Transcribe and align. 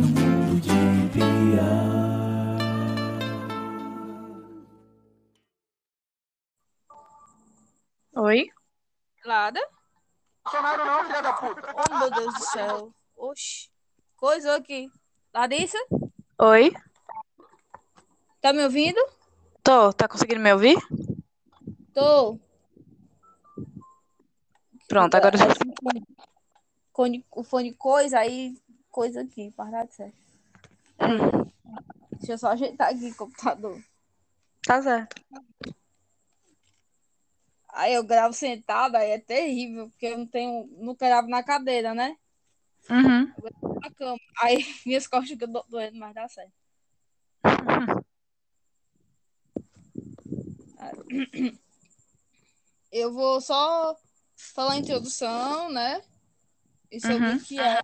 no 0.00 0.06
mundo 0.08 0.60
de 0.60 0.70
Bia. 1.12 1.70
Oi? 8.16 8.50
Lada? 9.24 9.60
Bolsonaro 10.44 10.84
não, 10.84 11.04
filha 11.04 11.22
da 11.22 11.32
puta. 11.34 11.74
Oh, 11.74 11.98
meu 11.98 12.10
Deus 12.10 12.34
do 12.34 12.40
céu. 12.40 12.94
Oxi. 13.16 13.68
Coisou 14.16 14.52
aqui. 14.52 14.90
Larissa? 15.32 15.78
Oi? 16.38 16.72
Tá 18.40 18.52
me 18.52 18.64
ouvindo? 18.64 18.98
Tô, 19.62 19.92
tá 19.92 20.08
conseguindo 20.08 20.40
me 20.40 20.52
ouvir? 20.52 20.76
Tô. 21.92 22.38
Pronto, 24.88 25.14
agora 25.14 25.36
o 27.30 27.44
fone 27.44 27.72
coisa, 27.74 28.18
aí 28.18 28.54
coisa 28.90 29.22
aqui, 29.22 29.50
de 29.86 29.94
ser. 29.94 30.12
Deixa 32.18 32.32
eu 32.32 32.38
só 32.38 32.48
ajeitar 32.48 32.88
aqui 32.88 33.10
o 33.10 33.16
computador. 33.16 33.82
Tá 34.64 34.82
certo. 34.82 35.22
Aí 37.72 37.94
eu 37.94 38.04
gravo 38.04 38.34
sentada, 38.34 38.98
aí 38.98 39.10
é 39.12 39.18
terrível, 39.18 39.88
porque 39.90 40.06
eu 40.06 40.18
não 40.18 40.26
tenho. 40.26 40.66
Não 40.78 40.94
gravo 40.94 41.28
na 41.28 41.42
cadeira, 41.42 41.94
né? 41.94 42.16
Uhum. 42.90 43.32
Na 43.80 43.90
cama. 43.92 44.18
Aí 44.42 44.58
minhas 44.84 45.06
costas 45.06 45.30
ficam 45.30 45.50
do- 45.50 45.64
doendo, 45.68 45.96
mas 45.98 46.14
dá 46.14 46.28
certo. 46.28 46.52
Eu 52.90 53.12
vou 53.12 53.40
só 53.40 53.96
falar 54.36 54.72
a 54.72 54.78
introdução, 54.78 55.70
né? 55.70 56.02
E 56.90 57.00
sobre 57.00 57.30
Uhum. 57.30 57.36
o 57.36 57.40
que 57.44 57.60
é. 57.60 57.80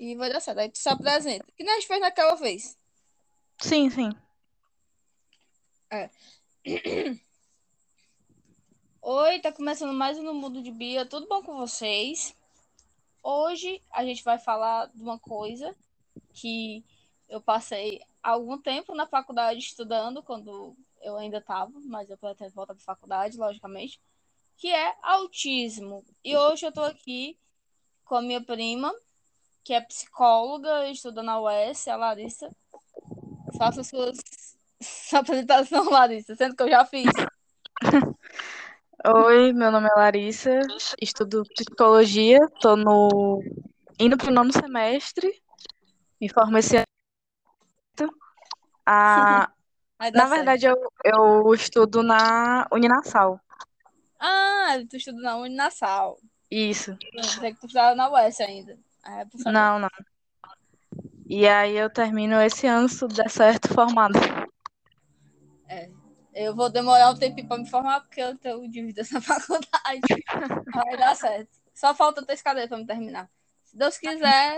E 0.00 0.16
vai 0.16 0.32
dar 0.32 0.40
certo. 0.40 0.58
Aí 0.60 0.70
tu 0.70 0.78
se 0.78 0.88
apresenta. 0.88 1.44
Que 1.54 1.62
gente 1.62 1.86
fez 1.86 2.00
naquela 2.00 2.34
vez. 2.34 2.74
Sim, 3.58 3.90
sim. 3.90 4.10
Oi, 9.02 9.40
tá 9.40 9.52
começando 9.52 9.92
mais 9.92 10.18
um 10.18 10.22
No 10.22 10.32
Mundo 10.32 10.62
de 10.62 10.70
Bia. 10.70 11.04
Tudo 11.04 11.28
bom 11.28 11.42
com 11.42 11.54
vocês? 11.58 12.34
Hoje 13.22 13.82
a 13.90 14.02
gente 14.02 14.24
vai 14.24 14.38
falar 14.38 14.86
de 14.86 15.02
uma 15.02 15.18
coisa 15.18 15.76
que 16.32 16.82
eu 17.28 17.42
passei 17.42 18.00
algum 18.22 18.56
tempo 18.56 18.94
na 18.94 19.06
faculdade 19.06 19.60
estudando, 19.60 20.22
quando 20.22 20.74
eu 21.02 21.18
ainda 21.18 21.36
estava, 21.38 21.78
mas 21.84 22.08
eu 22.08 22.16
pretendo 22.16 22.54
voltar 22.54 22.72
para 22.72 22.82
faculdade, 22.82 23.36
logicamente, 23.36 24.00
que 24.56 24.68
é 24.68 24.96
autismo. 25.02 26.02
E 26.24 26.34
hoje 26.34 26.64
eu 26.64 26.72
tô 26.72 26.84
aqui 26.84 27.38
com 28.02 28.14
a 28.14 28.22
minha 28.22 28.40
prima, 28.40 28.94
que 29.64 29.74
é 29.74 29.80
psicóloga, 29.80 30.88
estuda 30.88 31.22
na 31.22 31.40
UES, 31.40 31.88
a 31.88 31.96
Larissa. 31.96 32.50
Faça 33.56 33.82
suas 33.82 34.18
sua 34.82 35.20
apresentação, 35.20 35.90
Larissa, 35.90 36.34
sendo 36.34 36.56
que 36.56 36.62
eu 36.62 36.70
já 36.70 36.84
fiz. 36.84 37.10
Oi, 39.06 39.52
meu 39.52 39.70
nome 39.70 39.88
é 39.88 39.98
Larissa, 39.98 40.60
estudo 41.00 41.42
psicologia, 41.54 42.38
tô 42.60 42.76
no 42.76 43.42
indo 43.98 44.16
pro 44.16 44.30
nono 44.30 44.52
semestre, 44.52 45.42
me 46.20 46.28
formo 46.28 46.58
esse 46.58 46.76
ano. 46.76 48.14
Ah, 48.84 49.50
na 50.12 50.26
verdade, 50.26 50.66
eu, 50.66 50.76
eu 51.04 51.54
estudo 51.54 52.02
na 52.02 52.66
Uninasal. 52.72 53.40
Ah, 54.18 54.76
tu 54.88 54.96
estuda 54.96 55.20
na 55.20 55.36
Uninasal. 55.36 56.18
Isso. 56.50 56.90
Eu 56.90 57.22
pensei 57.22 57.54
que 57.54 57.60
tu 57.60 57.66
estudava 57.66 57.94
na 57.94 58.10
UES 58.10 58.40
ainda. 58.40 58.78
Ah, 59.02 59.20
é. 59.22 59.26
Não, 59.50 59.78
não. 59.78 59.88
E 61.26 61.46
aí 61.46 61.76
eu 61.76 61.88
termino 61.88 62.40
esse 62.40 62.66
ano, 62.66 62.88
se 62.88 62.98
tudo 62.98 63.14
der 63.14 63.30
certo, 63.30 63.72
formada. 63.72 64.18
Eu 66.32 66.54
vou 66.54 66.70
demorar 66.70 67.10
um 67.10 67.18
tempinho 67.18 67.48
para 67.48 67.58
me 67.58 67.68
formar, 67.68 68.00
porque 68.00 68.20
eu 68.20 68.36
tenho 68.38 68.68
dívidas 68.68 69.10
na 69.10 69.20
faculdade. 69.20 70.00
Vai 70.72 70.96
dar 70.96 71.16
certo. 71.16 71.50
Só 71.74 71.94
falta 71.94 72.24
três 72.24 72.40
cadeiras 72.40 72.68
para 72.68 72.78
me 72.78 72.86
terminar. 72.86 73.28
Se 73.64 73.76
Deus 73.76 73.98
quiser, 73.98 74.56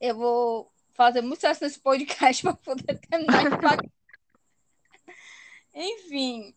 eu 0.00 0.16
vou 0.16 0.72
fazer 0.94 1.20
muito 1.20 1.36
sucesso 1.36 1.62
nesse 1.62 1.78
podcast 1.80 2.42
para 2.42 2.54
poder 2.54 2.98
terminar 2.98 3.50
de 3.50 3.56
pagar. 3.58 3.90
Enfim, 5.74 6.54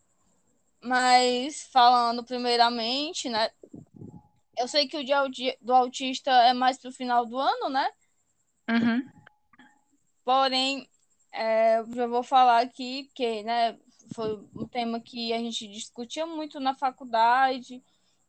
mas 0.81 1.64
falando 1.72 2.24
primeiramente, 2.24 3.30
né? 3.30 3.52
Eu 4.57 4.67
sei 4.67 4.88
que 4.88 4.97
o 4.97 5.03
dia 5.03 5.23
do 5.62 5.73
autista 5.73 6.31
é 6.31 6.53
mais 6.53 6.78
pro 6.78 6.91
final 6.91 7.25
do 7.25 7.38
ano, 7.38 7.69
né? 7.69 7.89
Uhum. 8.69 9.09
Porém, 10.23 10.88
é, 11.31 11.79
eu 11.79 11.94
já 11.94 12.07
vou 12.07 12.23
falar 12.23 12.62
aqui 12.62 13.09
que, 13.16 13.44
né, 13.44 13.78
foi 14.13 14.35
um 14.56 14.67
tema 14.67 15.00
que 15.00 15.34
a 15.34 15.38
gente 15.38 15.67
discutia 15.67 16.25
muito 16.25 16.59
na 16.59 16.75
faculdade 16.75 17.81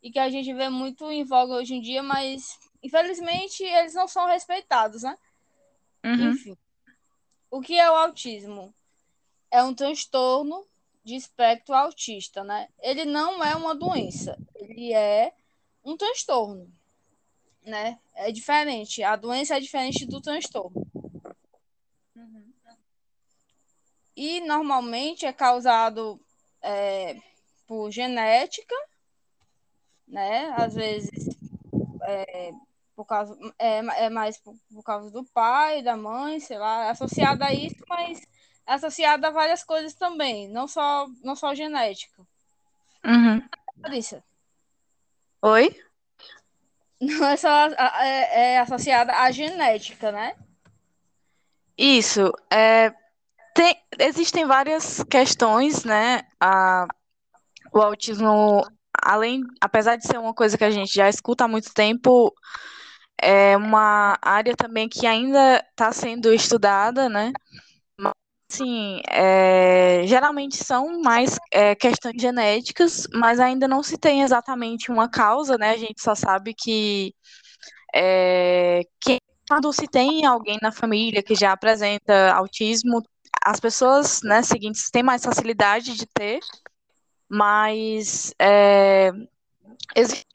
e 0.02 0.10
que 0.10 0.18
a 0.18 0.30
gente 0.30 0.52
vê 0.54 0.68
muito 0.68 1.10
em 1.10 1.24
voga 1.24 1.54
hoje 1.54 1.74
em 1.74 1.80
dia, 1.80 2.02
mas 2.02 2.58
infelizmente 2.82 3.62
eles 3.62 3.94
não 3.94 4.08
são 4.08 4.26
respeitados, 4.26 5.02
né? 5.02 5.16
Uhum. 6.04 6.30
Enfim, 6.30 6.56
o 7.50 7.60
que 7.60 7.78
é 7.78 7.90
o 7.90 7.94
autismo? 7.94 8.74
É 9.50 9.62
um 9.62 9.74
transtorno 9.74 10.66
de 11.04 11.14
espectro 11.14 11.74
autista, 11.74 12.42
né? 12.42 12.68
Ele 12.80 13.04
não 13.04 13.42
é 13.42 13.54
uma 13.54 13.74
doença, 13.74 14.38
ele 14.54 14.92
é 14.92 15.32
um 15.84 15.96
transtorno, 15.96 16.72
né? 17.64 17.98
É 18.14 18.30
diferente, 18.30 19.02
a 19.02 19.16
doença 19.16 19.56
é 19.56 19.60
diferente 19.60 20.06
do 20.06 20.20
transtorno. 20.20 20.86
E 24.14 24.40
normalmente 24.40 25.24
é 25.24 25.32
causado 25.32 26.20
é, 26.60 27.16
por 27.66 27.90
genética, 27.90 28.74
né? 30.06 30.54
Às 30.56 30.74
vezes 30.74 31.28
é, 32.02 32.52
por 32.94 33.06
causa, 33.06 33.36
é, 33.58 33.78
é 34.04 34.10
mais 34.10 34.38
por, 34.38 34.54
por 34.72 34.82
causa 34.82 35.10
do 35.10 35.24
pai, 35.24 35.82
da 35.82 35.96
mãe, 35.96 36.38
sei 36.40 36.58
lá, 36.58 36.86
é 36.86 36.90
associado 36.90 37.42
a 37.42 37.52
isso, 37.52 37.82
mas 37.88 38.22
é 38.66 38.74
associado 38.74 39.26
a 39.26 39.30
várias 39.30 39.64
coisas 39.64 39.94
também, 39.94 40.48
não 40.48 40.68
só, 40.68 41.08
não 41.22 41.34
só 41.34 41.54
genética. 41.54 42.22
Uhum. 43.04 43.42
Larissa, 43.82 44.22
Oi? 45.42 45.76
não 47.00 47.26
é 47.26 47.34
é, 48.00 48.52
é 48.52 48.58
associada 48.60 49.12
à 49.12 49.30
genética, 49.32 50.12
né? 50.12 50.36
Isso. 51.76 52.32
É, 52.48 52.92
tem, 53.52 53.76
existem 53.98 54.46
várias 54.46 55.02
questões, 55.10 55.84
né? 55.84 56.22
A, 56.40 56.86
o 57.72 57.80
autismo, 57.80 58.64
além, 59.02 59.42
apesar 59.60 59.96
de 59.96 60.06
ser 60.06 60.18
uma 60.18 60.32
coisa 60.32 60.56
que 60.56 60.64
a 60.64 60.70
gente 60.70 60.94
já 60.94 61.08
escuta 61.08 61.44
há 61.44 61.48
muito 61.48 61.74
tempo, 61.74 62.32
é 63.20 63.56
uma 63.56 64.16
área 64.22 64.54
também 64.54 64.88
que 64.88 65.08
ainda 65.08 65.56
está 65.70 65.90
sendo 65.92 66.32
estudada, 66.32 67.08
né? 67.08 67.32
Assim, 68.52 69.00
é, 69.08 70.02
geralmente 70.06 70.62
são 70.62 71.00
mais 71.00 71.38
é, 71.50 71.74
questões 71.74 72.20
genéticas, 72.20 73.06
mas 73.14 73.40
ainda 73.40 73.66
não 73.66 73.82
se 73.82 73.96
tem 73.96 74.20
exatamente 74.22 74.90
uma 74.90 75.08
causa, 75.08 75.56
né? 75.56 75.70
A 75.70 75.76
gente 75.78 76.02
só 76.02 76.14
sabe 76.14 76.52
que 76.52 77.14
é, 77.94 78.82
que 79.00 79.18
quando 79.48 79.72
se 79.72 79.86
tem 79.88 80.26
alguém 80.26 80.58
na 80.60 80.70
família 80.70 81.22
que 81.22 81.34
já 81.34 81.52
apresenta 81.52 82.32
autismo, 82.34 83.02
as 83.42 83.58
pessoas, 83.58 84.20
né, 84.22 84.42
seguintes 84.42 84.90
têm 84.90 85.02
mais 85.02 85.24
facilidade 85.24 85.94
de 85.96 86.06
ter, 86.06 86.40
mas 87.28 88.34
é, 88.38 89.12
existem 89.96 90.26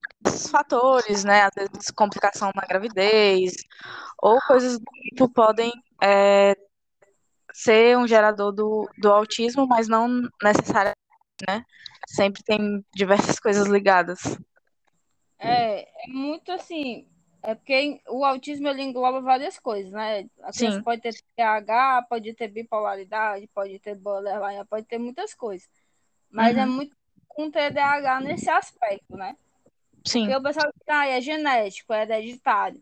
fatores, 0.52 1.24
né, 1.24 1.44
às 1.44 1.54
vezes 1.56 1.92
complicação 1.92 2.52
na 2.56 2.64
gravidez 2.68 3.54
ou 4.22 4.40
coisas 4.48 4.80
do 4.80 4.86
tipo 5.04 5.30
podem 5.30 5.72
é, 6.02 6.56
ser 7.58 7.98
um 7.98 8.08
gerador 8.08 8.52
do, 8.52 8.88
do 9.00 9.12
autismo, 9.12 9.66
mas 9.66 9.88
não 9.88 10.08
necessariamente, 10.44 10.96
né? 11.48 11.66
Sempre 12.08 12.44
tem 12.44 12.86
diversas 12.94 13.40
coisas 13.40 13.68
ligadas. 13.68 14.20
É, 15.40 15.82
é 15.82 16.08
muito 16.08 16.52
assim. 16.52 17.08
É 17.42 17.56
porque 17.56 18.00
o 18.10 18.24
autismo 18.24 18.68
ele 18.68 18.84
engloba 18.84 19.22
várias 19.22 19.58
coisas, 19.58 19.92
né? 19.92 20.28
A 20.44 20.52
criança 20.52 20.78
Sim. 20.78 20.84
pode 20.84 21.02
ter 21.02 21.16
TH, 21.36 22.06
pode 22.08 22.32
ter 22.36 22.48
bipolaridade, 22.48 23.48
pode 23.48 23.80
ter 23.80 23.96
borderline, 23.96 24.64
pode 24.66 24.86
ter 24.86 25.00
muitas 25.00 25.34
coisas. 25.34 25.68
Mas 26.30 26.56
é 26.58 26.64
Uhum. 26.66 26.72
muito 26.72 26.96
com 27.28 27.50
TDAH 27.50 28.20
nesse 28.20 28.52
aspecto, 28.52 29.16
né? 29.18 29.36
Sim. 30.06 30.26
Porque 30.26 30.36
o 30.36 30.44
pessoal 30.44 30.72
diz, 30.76 30.88
ah, 30.90 31.08
é 31.08 31.20
genético, 31.22 31.92
é 31.92 32.04
hereditário. 32.04 32.82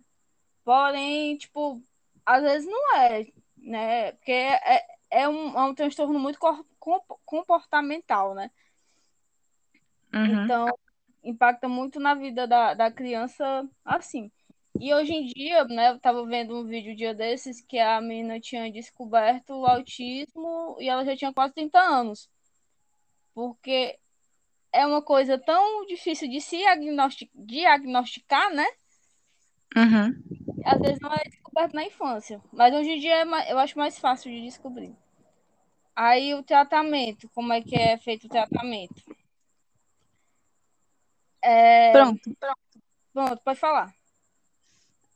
Porém, 0.65 1.37
tipo, 1.37 1.81
às 2.25 2.41
vezes 2.41 2.67
não 2.67 2.97
é, 2.97 3.25
né? 3.65 4.11
Porque 4.13 4.31
é, 4.31 4.85
é, 5.09 5.27
um, 5.27 5.57
é 5.57 5.63
um 5.63 5.73
transtorno 5.73 6.19
muito 6.19 6.39
comportamental, 7.25 8.33
né? 8.35 8.51
Uhum. 10.13 10.43
Então, 10.43 10.77
impacta 11.23 11.67
muito 11.67 11.99
na 11.99 12.13
vida 12.13 12.47
da, 12.47 12.73
da 12.73 12.91
criança 12.91 13.67
assim. 13.83 14.31
E 14.79 14.93
hoje 14.93 15.13
em 15.13 15.25
dia, 15.25 15.63
né, 15.65 15.91
eu 15.91 15.99
tava 15.99 16.25
vendo 16.25 16.57
um 16.57 16.65
vídeo 16.65 16.91
um 16.91 16.95
dia 16.95 17.13
desses 17.13 17.61
que 17.61 17.79
a 17.79 17.99
menina 18.01 18.39
tinha 18.39 18.71
descoberto 18.71 19.51
o 19.51 19.65
autismo 19.65 20.75
e 20.79 20.89
ela 20.89 21.05
já 21.05 21.15
tinha 21.15 21.33
quase 21.33 21.53
30 21.53 21.79
anos. 21.79 22.29
Porque 23.33 23.97
é 24.71 24.85
uma 24.85 25.01
coisa 25.01 25.37
tão 25.37 25.85
difícil 25.85 26.29
de 26.29 26.41
se 26.41 26.57
diagnosti- 26.57 27.31
diagnosticar, 27.33 28.53
né? 28.53 28.67
Uhum. 29.77 30.13
Às 30.65 30.81
vezes 30.81 30.99
não 30.99 31.13
é 31.13 31.23
descoberto 31.55 31.73
na 31.73 31.85
infância. 31.85 32.41
Mas 32.51 32.73
hoje 32.73 32.91
em 32.91 32.99
dia 32.99 33.15
é 33.21 33.25
ma- 33.25 33.47
eu 33.49 33.57
acho 33.57 33.77
mais 33.77 33.97
fácil 33.97 34.29
de 34.29 34.41
descobrir. 34.41 34.93
Aí 35.95 36.33
o 36.33 36.43
tratamento, 36.43 37.29
como 37.33 37.53
é 37.53 37.61
que 37.61 37.75
é 37.75 37.97
feito 37.97 38.25
o 38.25 38.29
tratamento? 38.29 39.01
É, 41.41 41.91
Pronto. 41.93 42.37
Pronto, 43.13 43.41
pode 43.43 43.59
falar. 43.59 43.93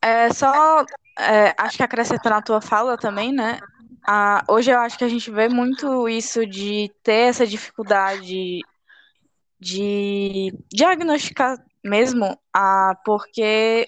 É 0.01 0.31
só, 0.31 0.85
é, 1.17 1.53
acho 1.57 1.75
que 1.75 1.83
acrescentando 1.83 2.35
a 2.35 2.41
tua 2.41 2.61
fala 2.61 2.97
também, 2.97 3.33
né? 3.33 3.59
Ah, 4.07 4.41
hoje 4.47 4.71
eu 4.71 4.79
acho 4.79 4.97
que 4.97 5.03
a 5.03 5.09
gente 5.09 5.29
vê 5.29 5.49
muito 5.49 6.07
isso 6.07 6.45
de 6.45 6.89
ter 7.03 7.29
essa 7.29 7.45
dificuldade 7.45 8.61
de 9.59 10.53
diagnosticar 10.71 11.61
mesmo, 11.83 12.39
ah, 12.53 12.95
porque 13.03 13.85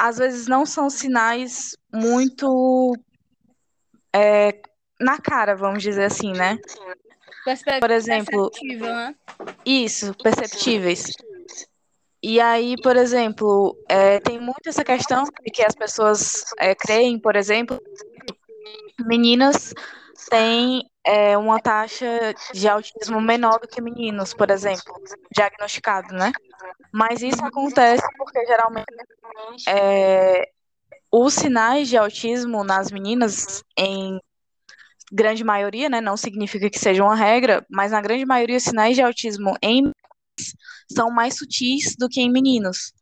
às 0.00 0.16
vezes 0.16 0.46
não 0.46 0.64
são 0.64 0.88
sinais 0.88 1.76
muito 1.92 2.96
é, 4.14 4.58
na 4.98 5.18
cara, 5.18 5.54
vamos 5.54 5.82
dizer 5.82 6.04
assim, 6.04 6.32
né? 6.32 6.58
Por 7.80 7.90
exemplo, 7.90 8.50
né? 8.78 9.14
Isso, 9.64 10.14
perceptíveis. 10.14 11.12
E 12.22 12.40
aí, 12.40 12.76
por 12.82 12.96
exemplo, 12.96 13.76
é, 13.88 14.18
tem 14.20 14.40
muito 14.40 14.68
essa 14.68 14.84
questão 14.84 15.24
de 15.24 15.50
que 15.50 15.62
as 15.62 15.74
pessoas 15.74 16.44
é, 16.58 16.74
creem, 16.74 17.18
por 17.18 17.36
exemplo, 17.36 17.78
meninas 19.00 19.74
têm 20.30 20.89
é, 21.04 21.36
uma 21.36 21.60
taxa 21.60 22.34
de 22.52 22.68
autismo 22.68 23.20
menor 23.20 23.58
do 23.60 23.68
que 23.68 23.80
meninos, 23.80 24.34
por 24.34 24.50
exemplo, 24.50 24.94
diagnosticado, 25.34 26.14
né? 26.14 26.32
Mas 26.92 27.22
isso 27.22 27.44
acontece 27.44 28.06
porque 28.16 28.44
geralmente 28.46 28.86
é, 29.66 30.48
os 31.10 31.34
sinais 31.34 31.88
de 31.88 31.96
autismo 31.96 32.62
nas 32.62 32.90
meninas, 32.90 33.62
em 33.76 34.20
grande 35.12 35.42
maioria, 35.42 35.88
né? 35.88 36.00
Não 36.00 36.16
significa 36.16 36.70
que 36.70 36.78
seja 36.78 37.02
uma 37.02 37.16
regra, 37.16 37.64
mas 37.70 37.92
na 37.92 38.00
grande 38.00 38.24
maioria, 38.24 38.56
os 38.56 38.62
sinais 38.62 38.94
de 38.94 39.02
autismo 39.02 39.56
em 39.62 39.90
são 40.92 41.10
mais 41.10 41.36
sutis 41.36 41.96
do 41.96 42.08
que 42.08 42.20
em 42.20 42.30
meninos. 42.30 42.92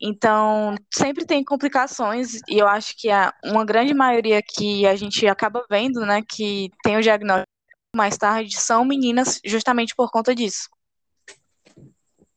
Então, 0.00 0.76
sempre 0.94 1.26
tem 1.26 1.44
complicações, 1.44 2.40
e 2.48 2.58
eu 2.58 2.68
acho 2.68 2.96
que 2.96 3.08
uma 3.44 3.64
grande 3.64 3.92
maioria 3.92 4.40
que 4.40 4.86
a 4.86 4.94
gente 4.94 5.26
acaba 5.26 5.66
vendo, 5.68 6.00
né, 6.06 6.22
que 6.22 6.70
tem 6.82 6.96
o 6.96 7.02
diagnóstico 7.02 7.48
mais 7.96 8.16
tarde, 8.16 8.60
são 8.60 8.84
meninas 8.84 9.40
justamente 9.44 9.94
por 9.96 10.10
conta 10.10 10.34
disso. 10.34 10.68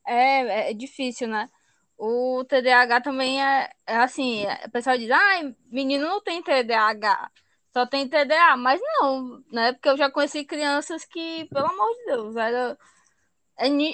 É, 0.08 0.72
é 0.72 0.74
difícil, 0.74 1.28
né? 1.28 1.48
O 1.98 2.44
TDAH 2.46 3.02
também 3.02 3.44
é, 3.44 3.70
é 3.86 3.98
assim, 3.98 4.44
o 4.66 4.72
pessoal 4.72 4.98
diz, 4.98 5.12
ah, 5.12 5.54
menino 5.72 6.08
não 6.08 6.20
tem 6.20 6.42
TDAH, 6.42 7.30
só 7.72 7.86
tem 7.86 8.08
TDA, 8.08 8.58
mas 8.58 8.82
não, 8.82 9.44
né? 9.52 9.74
Porque 9.74 9.88
eu 9.88 9.98
já 9.98 10.10
conheci 10.10 10.44
crianças 10.44 11.06
que, 11.06 11.46
pelo 11.46 11.68
amor 11.68 11.96
de 11.98 12.06
Deus, 12.06 12.36
era, 12.36 12.72
é 12.72 12.78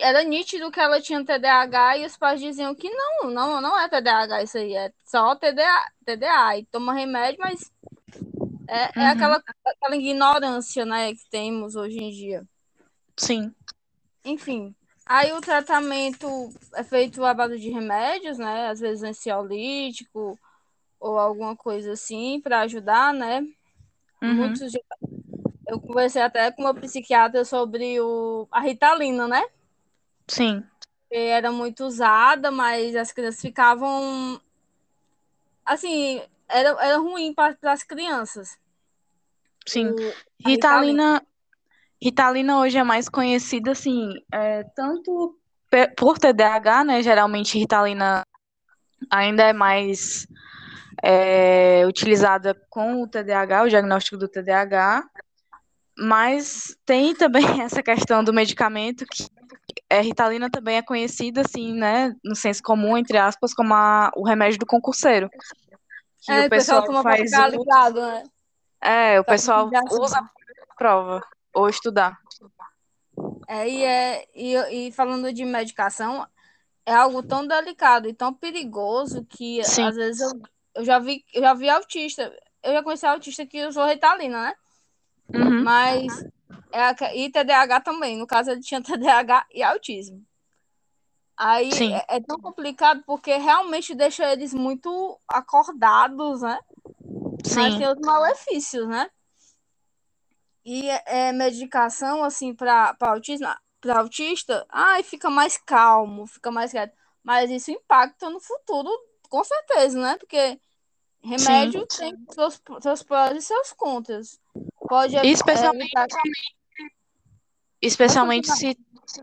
era 0.02 0.24
nítido 0.24 0.72
que 0.72 0.80
ela 0.80 1.02
tinha 1.02 1.25
TDAH 1.25 1.98
e 1.98 2.06
os 2.06 2.16
pais 2.16 2.40
diziam 2.40 2.74
que 2.74 2.90
não, 2.90 3.30
não, 3.30 3.62
não 3.62 3.80
é 3.80 3.90
TDAH 3.90 4.44
isso 4.44 4.58
aí, 4.58 4.74
é 4.74 4.94
só 5.06 5.36
TDA, 5.36 5.92
TDA, 6.06 6.58
e 6.58 6.66
toma 6.66 6.94
remédio, 6.94 7.40
mas 7.40 7.72
é, 8.68 8.84
é 8.84 8.90
Uhum. 8.98 9.12
aquela, 9.12 9.44
aquela 9.66 9.96
ignorância, 9.96 10.86
né, 10.86 11.14
que 11.14 11.30
temos 11.30 11.75
hoje 11.75 11.98
em 11.98 12.12
dia. 12.12 12.44
Sim, 13.18 13.54
Enfim, 14.24 14.75
aí 15.06 15.31
o 15.34 15.42
tratamento 15.42 16.28
é 16.75 16.84
feito 16.84 17.24
à 17.24 17.34
base 17.34 17.60
de 17.60 17.69
remédios, 17.69 18.38
né? 18.38 18.68
Às 18.68 18.80
vezes 18.80 19.04
ansiolítico 19.04 20.38
ou 21.00 21.18
alguma 21.18 21.56
coisa 21.56 21.94
assim 21.94 22.40
para 22.42 22.62
ajudar, 22.62 23.14
né? 23.14 23.42
Uhum. 24.22 24.34
Muitos 24.34 24.74
eu 25.68 25.80
conversei 25.80 26.22
até 26.22 26.52
com 26.52 26.62
uma 26.62 26.74
psiquiatra 26.74 27.44
sobre 27.44 28.00
o 28.00 28.48
a 28.52 28.60
Ritalina, 28.62 29.28
né? 29.28 29.44
Sim, 30.28 30.64
era 31.12 31.52
muito 31.52 31.86
usada, 31.86 32.52
mas 32.52 32.96
as 32.96 33.12
crianças 33.12 33.42
ficavam 33.42 34.40
assim, 35.66 36.22
era, 36.48 36.70
era 36.82 36.98
ruim 36.98 37.34
para 37.34 37.56
as 37.64 37.84
crianças. 37.84 38.58
sim. 39.68 39.90
O- 39.90 40.14
Ritalina, 40.46 41.22
Ritalina 42.02 42.60
hoje 42.60 42.78
é 42.78 42.84
mais 42.84 43.10
conhecida, 43.10 43.72
assim, 43.72 44.14
é, 44.32 44.64
tanto 44.76 45.38
por 45.98 46.18
TDAH, 46.18 46.84
né? 46.86 47.04
Geralmente 47.04 47.58
Ritalina 47.58 48.22
ainda 49.10 49.44
é 49.44 49.54
mais 49.54 50.28
é, 51.04 51.86
utilizada 51.86 52.54
com 52.70 53.02
o 53.02 53.08
TDAH, 53.08 53.64
o 53.64 53.70
diagnóstico 53.70 54.18
do 54.18 54.28
TDAH, 54.28 55.10
mas 55.98 56.78
tem 56.86 57.16
também 57.16 57.44
essa 57.62 57.84
questão 57.84 58.24
do 58.24 58.34
medicamento 58.34 59.06
que 59.06 59.28
é, 59.89 60.01
Ritalina 60.01 60.50
também 60.50 60.78
é 60.78 60.81
conhecida, 60.81 61.42
assim, 61.42 61.74
né, 61.74 62.13
no 62.24 62.36
senso 62.36 62.62
comum, 62.63 62.98
entre 62.98 63.18
aspas, 63.18 63.54
como 63.54 63.74
a- 63.74 64.12
o 64.16 64.24
remédio 64.25 64.60
do 64.60 64.66
concurseiro. 64.66 65.30
Que 66.22 66.31
É, 66.34 66.45
o 66.45 66.50
pessoal 66.50 66.84
toma 66.86 67.04
pra 67.04 67.16
faz 67.16 67.30
ficar 67.31 67.48
uso, 67.50 67.57
ligado, 67.60 68.01
né? 68.01 68.24
é, 68.81 69.19
o 69.19 69.24
pessoal 69.24 69.69
usa 69.92 70.18
pra 70.22 70.75
prova 70.78 71.22
ou 71.54 71.69
estudar. 71.69 72.18
É, 73.48 73.69
e, 73.69 73.84
é, 73.84 74.25
e, 74.36 74.88
e 74.88 74.92
falando 74.92 75.31
de 75.31 75.45
medicação, 75.45 76.28
é 76.86 76.94
algo 76.94 77.24
tão 77.24 77.48
delicado 77.48 78.10
e 78.10 78.13
tão 78.13 78.33
perigoso 78.33 79.25
que 79.25 79.63
Sim. 79.63 79.83
às 79.86 79.95
vezes 79.95 80.22
eu, 80.22 80.42
eu 80.75 80.86
já 80.86 81.00
vi, 81.00 81.24
eu 81.33 81.42
já 81.42 81.54
vi 81.54 81.69
autista, 81.69 82.33
eu 82.62 82.74
já 82.74 82.83
conheci 82.83 83.06
autista 83.06 83.45
que 83.45 83.66
usou 83.66 83.86
Ritalina, 83.86 84.44
né? 84.44 84.56
Uhum. 85.33 85.63
Mas 85.63 86.25
é 86.72 86.81
a, 86.81 86.96
e 87.16 87.31
TDAH 87.31 87.81
também, 87.81 88.18
no 88.18 88.28
caso 88.28 88.52
ele 88.52 88.62
tinha 88.62 88.81
TDAH 88.84 89.46
e 89.54 89.64
autismo. 89.64 90.25
Aí 91.36 91.72
Sim. 91.72 91.94
é, 91.94 92.06
é 92.18 92.19
tão 92.19 92.40
complicado 92.40 93.04
porque 93.06 93.36
realmente 93.38 93.94
deixa 93.94 94.31
eles 94.31 94.54
muito 94.54 95.19
acordados, 95.28 96.42
né? 96.42 96.59
Mas 97.54 97.74
Sim. 97.74 97.78
tem 97.78 97.88
os 97.88 98.00
malefícios, 98.00 98.88
né? 98.88 99.09
E 100.66 100.90
é, 100.90 101.31
medicação, 101.31 102.24
assim, 102.24 102.54
para 102.54 102.95
autismo, 103.00 103.47
para 103.80 104.00
autista, 104.00 104.66
ai, 104.69 105.04
fica 105.04 105.30
mais 105.30 105.57
calmo, 105.57 106.26
fica 106.26 106.52
mais 106.52 106.71
quieto. 106.71 106.94
Mas 107.24 107.50
isso 107.52 107.71
impacta 107.71 108.30
no 108.30 108.40
futuro, 108.40 108.90
com 109.30 109.44
certeza, 109.44 110.00
né? 110.00 110.18
Porque 110.18 110.59
remédio 111.21 111.86
tem 111.88 112.18
seus, 112.31 112.62
seus 112.81 113.04
prós 113.04 113.38
e 113.38 113.42
seus 113.42 113.71
contras. 113.74 114.40
Pode 114.90 115.16
especialmente, 115.18 115.83
evitar- 115.83 116.07
especialmente 117.81 118.50
se, 118.52 118.78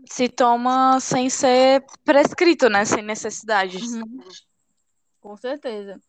se 0.05 0.29
toma 0.29 0.99
sem 0.99 1.29
ser 1.29 1.83
prescrito, 2.03 2.69
né? 2.69 2.85
Sem 2.85 3.03
necessidade. 3.03 3.77
Uhum. 3.77 4.19
Com 5.19 5.35
certeza. 5.37 5.99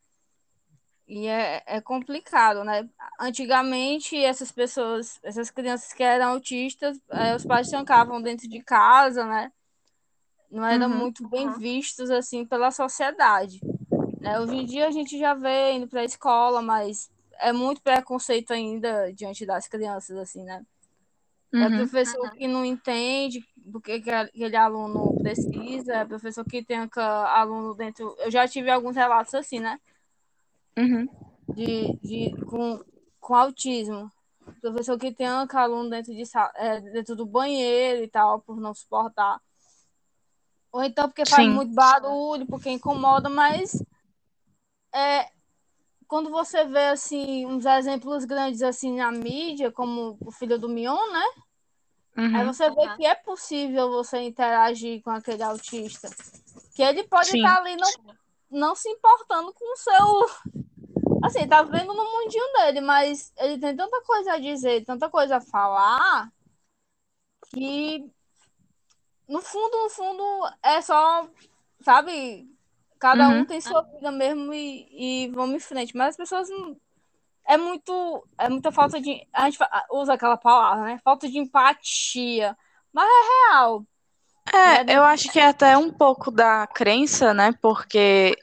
E 1.08 1.26
é, 1.28 1.62
é 1.66 1.80
complicado, 1.80 2.64
né? 2.64 2.88
Antigamente, 3.20 4.16
essas 4.16 4.50
pessoas, 4.50 5.20
essas 5.22 5.50
crianças 5.50 5.92
que 5.92 6.02
eram 6.02 6.30
autistas, 6.32 6.98
eh, 7.10 7.36
os 7.36 7.44
pais 7.44 7.68
trancavam 7.70 8.20
dentro 8.20 8.48
de 8.48 8.60
casa, 8.62 9.24
né? 9.24 9.52
Não 10.50 10.64
eram 10.64 10.88
Uhum. 10.88 10.96
muito 10.96 11.28
bem 11.28 11.52
vistos, 11.58 12.10
assim, 12.10 12.44
pela 12.44 12.70
sociedade. 12.72 13.60
Né? 14.20 14.38
Hoje 14.40 14.56
em 14.56 14.66
dia, 14.66 14.88
a 14.88 14.90
gente 14.90 15.16
já 15.18 15.32
vê 15.34 15.72
indo 15.74 15.86
para 15.86 16.00
a 16.00 16.04
escola, 16.04 16.60
mas 16.60 17.08
é 17.38 17.52
muito 17.52 17.80
preconceito 17.82 18.52
ainda 18.52 19.12
diante 19.12 19.46
das 19.46 19.68
crianças, 19.68 20.16
assim, 20.16 20.42
né? 20.42 20.64
É 21.58 21.68
Uhum. 21.68 21.76
professor 21.78 22.30
que 22.32 22.46
não 22.46 22.64
entende 22.64 23.42
porque 23.72 24.00
que 24.00 24.10
aquele 24.10 24.56
aluno 24.56 25.16
precisa, 25.22 25.94
é 25.94 26.04
professor 26.04 26.44
que 26.44 26.62
tranca 26.62 27.02
aluno 27.02 27.74
dentro. 27.74 28.14
Eu 28.18 28.30
já 28.30 28.46
tive 28.46 28.70
alguns 28.70 28.94
relatos 28.94 29.34
assim, 29.34 29.58
né? 29.58 29.80
Uhum. 30.78 31.08
De, 31.48 31.96
de, 32.02 32.36
com, 32.44 32.84
com 33.18 33.34
autismo. 33.34 34.12
Professor 34.60 34.98
que 34.98 35.12
tranca 35.12 35.60
aluno 35.60 35.88
dentro, 35.88 36.14
de, 36.14 36.22
é, 36.56 36.80
dentro 36.80 37.16
do 37.16 37.24
banheiro 37.24 38.04
e 38.04 38.08
tal, 38.08 38.40
por 38.40 38.60
não 38.60 38.74
suportar. 38.74 39.40
Ou 40.70 40.84
então 40.84 41.08
porque 41.08 41.24
faz 41.24 41.48
Sim. 41.48 41.54
muito 41.54 41.74
barulho, 41.74 42.46
porque 42.46 42.70
incomoda, 42.70 43.30
mas 43.30 43.82
é, 44.94 45.30
quando 46.06 46.30
você 46.30 46.64
vê 46.64 46.88
assim 46.88 47.46
uns 47.46 47.64
exemplos 47.64 48.24
grandes 48.24 48.62
assim 48.62 48.96
na 48.96 49.10
mídia, 49.10 49.72
como 49.72 50.18
o 50.20 50.30
filho 50.30 50.58
do 50.58 50.68
Mion, 50.68 51.12
né? 51.12 51.24
Aí 52.16 52.44
Uhum. 52.44 52.52
você 52.52 52.70
vê 52.70 52.88
que 52.96 53.04
é 53.06 53.14
possível 53.14 53.90
você 53.90 54.18
interagir 54.20 55.02
com 55.02 55.10
aquele 55.10 55.42
autista. 55.42 56.08
Que 56.74 56.82
ele 56.82 57.04
pode 57.04 57.30
Sim. 57.30 57.36
estar 57.38 57.58
ali 57.58 57.76
no, 57.76 58.14
não 58.50 58.74
se 58.74 58.88
importando 58.88 59.52
com 59.52 59.72
o 59.72 59.76
seu. 59.76 60.26
Assim, 61.22 61.46
tá 61.48 61.62
vendo 61.62 61.92
no 61.92 62.04
mundinho 62.04 62.52
dele, 62.54 62.80
mas 62.80 63.32
ele 63.36 63.58
tem 63.58 63.74
tanta 63.76 64.00
coisa 64.02 64.34
a 64.34 64.38
dizer, 64.38 64.84
tanta 64.84 65.08
coisa 65.08 65.36
a 65.36 65.40
falar, 65.40 66.30
que 67.52 68.04
no 69.28 69.40
fundo, 69.40 69.82
no 69.82 69.90
fundo, 69.90 70.22
é 70.62 70.80
só, 70.80 71.28
sabe, 71.80 72.48
cada 72.98 73.28
um 73.28 73.38
Uhum. 73.38 73.44
tem 73.44 73.60
sua 73.60 73.82
vida 73.82 74.12
mesmo 74.12 74.52
e, 74.54 75.24
e 75.24 75.28
vamos 75.32 75.56
em 75.56 75.60
frente. 75.60 75.96
Mas 75.96 76.10
as 76.10 76.16
pessoas 76.16 76.48
não. 76.48 76.76
É 77.48 77.56
muito. 77.56 78.26
É 78.38 78.48
muita 78.48 78.72
falta 78.72 79.00
de. 79.00 79.26
A 79.32 79.48
gente 79.48 79.58
usa 79.92 80.14
aquela 80.14 80.36
palavra, 80.36 80.84
né? 80.84 81.00
Falta 81.04 81.28
de 81.28 81.38
empatia. 81.38 82.56
Mas 82.92 83.06
é 83.06 83.52
real. 83.52 83.84
É, 84.52 84.84
né? 84.84 84.96
eu 84.96 85.02
acho 85.04 85.30
que 85.30 85.38
é 85.38 85.46
até 85.46 85.76
um 85.76 85.92
pouco 85.92 86.30
da 86.30 86.66
crença, 86.66 87.34
né? 87.34 87.52
Porque 87.60 88.36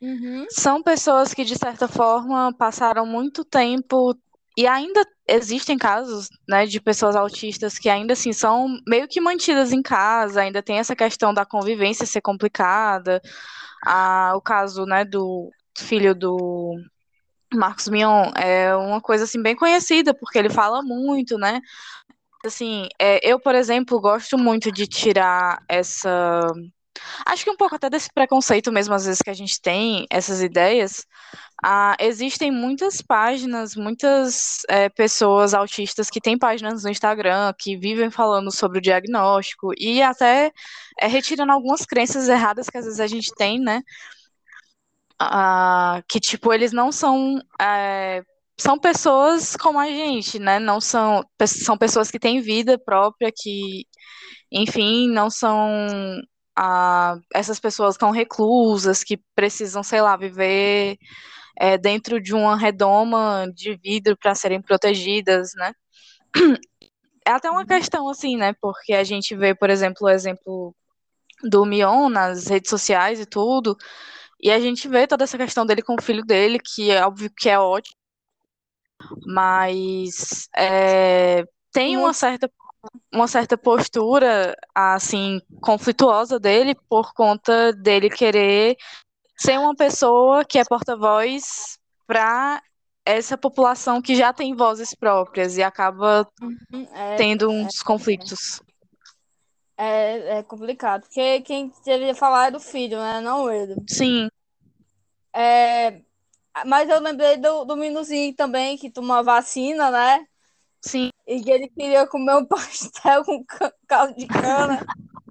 Uhum. 0.00 0.46
são 0.50 0.82
pessoas 0.82 1.32
que, 1.32 1.44
de 1.44 1.56
certa 1.56 1.88
forma, 1.88 2.52
passaram 2.56 3.06
muito 3.06 3.44
tempo 3.44 4.14
e 4.56 4.66
ainda 4.66 5.04
existem 5.28 5.76
casos, 5.76 6.28
né, 6.48 6.66
de 6.66 6.80
pessoas 6.80 7.16
autistas 7.16 7.78
que 7.78 7.88
ainda 7.88 8.12
assim 8.14 8.32
são 8.32 8.78
meio 8.86 9.08
que 9.08 9.20
mantidas 9.20 9.72
em 9.72 9.82
casa, 9.82 10.40
ainda 10.42 10.62
tem 10.62 10.78
essa 10.78 10.96
questão 10.96 11.34
da 11.34 11.44
convivência 11.44 12.06
ser 12.06 12.20
complicada. 12.20 13.20
Ah, 13.84 14.32
o 14.34 14.40
caso, 14.40 14.84
né, 14.86 15.04
do 15.04 15.50
filho 15.76 16.14
do 16.14 16.74
Marcos 17.54 17.88
Mion 17.88 18.30
é 18.36 18.74
uma 18.76 19.00
coisa 19.00 19.24
assim 19.24 19.40
bem 19.40 19.54
conhecida, 19.56 20.14
porque 20.14 20.38
ele 20.38 20.50
fala 20.50 20.82
muito, 20.82 21.38
né? 21.38 21.60
Assim, 22.44 22.88
é, 23.00 23.18
eu, 23.28 23.40
por 23.40 23.54
exemplo, 23.54 24.00
gosto 24.00 24.38
muito 24.38 24.70
de 24.70 24.86
tirar 24.86 25.58
essa 25.68 26.50
Acho 27.24 27.44
que 27.44 27.50
um 27.50 27.56
pouco 27.56 27.74
até 27.74 27.88
desse 27.90 28.08
preconceito 28.12 28.72
mesmo, 28.72 28.94
às 28.94 29.04
vezes, 29.06 29.22
que 29.22 29.30
a 29.30 29.34
gente 29.34 29.60
tem, 29.60 30.06
essas 30.10 30.42
ideias. 30.42 31.04
Ah, 31.64 31.96
existem 31.98 32.50
muitas 32.50 33.00
páginas, 33.02 33.74
muitas 33.74 34.62
é, 34.68 34.88
pessoas 34.88 35.54
autistas 35.54 36.10
que 36.10 36.20
têm 36.20 36.38
páginas 36.38 36.84
no 36.84 36.90
Instagram, 36.90 37.52
que 37.58 37.76
vivem 37.76 38.10
falando 38.10 38.52
sobre 38.52 38.78
o 38.78 38.82
diagnóstico 38.82 39.72
e 39.78 40.02
até 40.02 40.52
é, 41.00 41.06
retirando 41.06 41.52
algumas 41.52 41.84
crenças 41.86 42.28
erradas 42.28 42.68
que 42.68 42.78
às 42.78 42.84
vezes 42.84 43.00
a 43.00 43.06
gente 43.06 43.32
tem, 43.34 43.58
né? 43.58 43.82
Ah, 45.18 46.02
que, 46.08 46.20
tipo, 46.20 46.52
eles 46.52 46.72
não 46.72 46.92
são. 46.92 47.40
é, 47.60 48.22
são 48.58 48.78
pessoas 48.78 49.56
como 49.56 49.78
a 49.78 49.86
gente, 49.86 50.38
né? 50.38 50.58
Não 50.58 50.80
são, 50.80 51.24
são 51.46 51.76
pessoas 51.78 52.10
que 52.10 52.18
têm 52.18 52.40
vida 52.40 52.78
própria, 52.78 53.30
que, 53.34 53.86
enfim, 54.50 55.08
não 55.10 55.30
são 55.30 56.20
ah, 56.56 57.16
essas 57.34 57.60
pessoas 57.60 57.96
tão 57.96 58.10
reclusas, 58.10 59.04
que 59.04 59.18
precisam, 59.34 59.82
sei 59.82 60.00
lá, 60.00 60.16
viver 60.16 60.98
é, 61.58 61.78
dentro 61.78 62.20
de 62.20 62.34
uma 62.34 62.56
redoma 62.56 63.46
de 63.54 63.76
vidro 63.76 64.16
para 64.16 64.34
serem 64.34 64.60
protegidas, 64.62 65.52
né? 65.56 65.72
É 67.26 67.32
até 67.32 67.50
uma 67.50 67.66
questão, 67.66 68.08
assim, 68.08 68.36
né? 68.36 68.54
Porque 68.60 68.92
a 68.92 69.02
gente 69.02 69.34
vê, 69.34 69.54
por 69.54 69.68
exemplo, 69.68 70.06
o 70.06 70.08
exemplo 70.08 70.74
do 71.42 71.64
Mion 71.66 72.08
nas 72.08 72.46
redes 72.46 72.70
sociais 72.70 73.20
e 73.20 73.26
tudo, 73.26 73.76
e 74.40 74.50
a 74.50 74.58
gente 74.60 74.88
vê 74.88 75.06
toda 75.06 75.24
essa 75.24 75.38
questão 75.38 75.66
dele 75.66 75.82
com 75.82 75.94
o 75.94 76.02
filho 76.02 76.24
dele, 76.24 76.58
que 76.58 76.90
é 76.90 77.04
óbvio 77.06 77.30
que 77.36 77.48
é 77.48 77.58
ótimo, 77.58 77.96
mas 79.26 80.48
é, 80.56 81.44
tem 81.72 81.96
uma 81.96 82.12
certa 82.12 82.50
uma 83.12 83.26
certa 83.26 83.58
postura 83.58 84.56
assim 84.74 85.40
conflituosa 85.60 86.38
dele 86.38 86.74
por 86.88 87.12
conta 87.12 87.72
dele 87.72 88.08
querer 88.08 88.76
ser 89.36 89.58
uma 89.58 89.74
pessoa 89.74 90.44
que 90.44 90.58
é 90.58 90.64
porta-voz 90.64 91.78
para 92.06 92.62
essa 93.04 93.36
população 93.36 94.00
que 94.00 94.14
já 94.14 94.32
tem 94.32 94.54
vozes 94.54 94.94
próprias 94.94 95.56
e 95.56 95.62
acaba 95.62 96.26
É, 96.94 97.16
tendo 97.16 97.50
uns 97.50 97.82
conflitos. 97.82 98.60
É, 99.76 100.38
é 100.38 100.42
complicado. 100.42 101.02
Porque 101.02 101.40
quem 101.42 101.72
deveria 101.84 102.14
falar 102.14 102.48
é 102.48 102.50
do 102.50 102.60
filho, 102.60 102.98
né? 102.98 103.20
Não 103.20 103.50
ele. 103.50 103.76
Sim, 103.88 104.28
É, 105.34 106.02
mas 106.66 106.88
eu 106.90 107.00
lembrei 107.00 107.36
do, 107.38 107.64
do 107.64 107.76
Minuzinho 107.76 108.34
também, 108.36 108.78
que 108.78 108.90
tomou 108.90 109.16
a 109.16 109.22
vacina, 109.22 109.90
né? 109.90 110.26
sim, 110.82 111.10
E 111.26 111.42
que 111.42 111.50
ele 111.50 111.68
queria 111.68 112.06
comer 112.06 112.36
um 112.36 112.44
pastel 112.46 113.24
com 113.24 113.44
ca- 113.44 113.72
caldo 113.86 114.14
de 114.16 114.30
cana. 114.30 114.84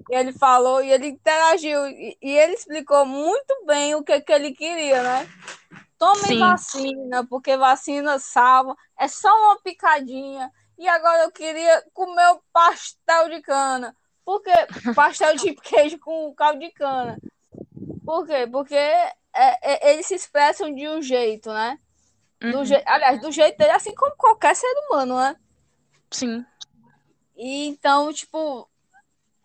e 0.09 0.15
ele 0.15 0.33
falou, 0.33 0.83
e 0.83 0.91
ele 0.91 1.07
interagiu. 1.09 1.87
E, 1.87 2.17
e 2.21 2.31
ele 2.37 2.53
explicou 2.55 3.05
muito 3.05 3.65
bem 3.67 3.95
o 3.95 4.03
que, 4.03 4.21
que 4.21 4.33
ele 4.33 4.53
queria, 4.53 5.03
né? 5.03 5.29
Tomem 5.99 6.35
Sim. 6.35 6.37
vacina, 6.37 7.27
porque 7.27 7.57
vacina 7.57 8.19
salva. 8.19 8.75
É 8.99 9.07
só 9.07 9.29
uma 9.29 9.61
picadinha. 9.61 10.51
E 10.77 10.87
agora 10.89 11.23
eu 11.23 11.31
queria 11.31 11.83
comer 11.93 12.27
o 12.33 12.43
pastel 12.53 13.29
de 13.29 13.41
cana. 13.41 13.95
Por 14.25 14.41
quê? 14.41 14.51
Pastel 14.95 15.35
de 15.35 15.53
queijo 15.61 15.99
com 15.99 16.33
caldo 16.35 16.59
de 16.59 16.71
cana. 16.71 17.19
Por 18.05 18.25
quê? 18.25 18.47
Porque 18.51 18.75
é- 18.75 19.13
é- 19.33 19.93
eles 19.93 20.07
se 20.07 20.15
expressam 20.15 20.73
de 20.73 20.87
um 20.89 21.01
jeito, 21.01 21.49
né? 21.53 21.79
Do 22.45 22.63
uhum, 22.63 22.65
je... 22.65 22.81
Aliás, 22.85 23.21
do 23.21 23.31
jeito 23.31 23.57
dele, 23.57 23.71
assim 23.71 23.95
como 23.95 24.15
qualquer 24.17 24.55
ser 24.55 24.67
humano, 24.89 25.17
né? 25.17 25.35
sim, 26.11 26.45
E 27.35 27.67
então, 27.67 28.11
tipo, 28.13 28.69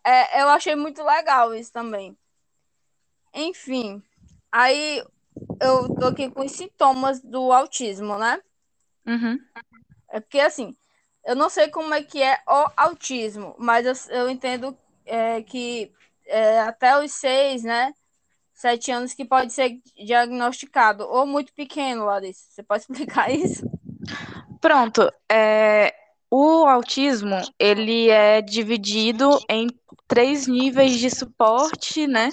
é, 0.04 0.42
eu 0.42 0.48
achei 0.50 0.76
muito 0.76 1.02
legal 1.04 1.54
isso 1.54 1.72
também. 1.72 2.16
Enfim, 3.34 4.02
aí 4.52 5.04
eu 5.60 5.88
tô 5.98 6.06
aqui 6.06 6.30
com 6.30 6.44
os 6.44 6.52
sintomas 6.52 7.20
do 7.22 7.52
autismo, 7.52 8.18
né? 8.18 8.40
uhum, 9.06 9.38
É 10.10 10.20
porque, 10.20 10.40
assim, 10.40 10.76
eu 11.24 11.36
não 11.36 11.48
sei 11.48 11.68
como 11.68 11.94
é 11.94 12.02
que 12.02 12.22
é 12.22 12.38
o 12.46 12.70
autismo, 12.76 13.54
mas 13.58 13.86
eu, 13.86 14.16
eu 14.16 14.30
entendo 14.30 14.76
é, 15.04 15.42
que 15.42 15.92
é, 16.26 16.60
até 16.60 16.98
os 16.98 17.12
seis, 17.12 17.62
né? 17.62 17.92
Sete 18.54 18.90
anos 18.90 19.14
que 19.14 19.24
pode 19.24 19.52
ser 19.52 19.80
diagnosticado, 19.96 21.04
ou 21.04 21.26
muito 21.26 21.52
pequeno, 21.54 22.04
Larissa. 22.04 22.44
Você 22.50 22.62
pode 22.62 22.82
explicar 22.88 23.30
isso? 23.30 23.64
Pronto. 24.60 25.10
É, 25.30 25.94
o 26.30 26.66
autismo, 26.66 27.40
ele 27.58 28.08
é 28.08 28.40
dividido 28.40 29.38
em 29.48 29.68
três 30.06 30.46
níveis 30.46 30.98
de 30.98 31.10
suporte, 31.10 32.06
né? 32.06 32.30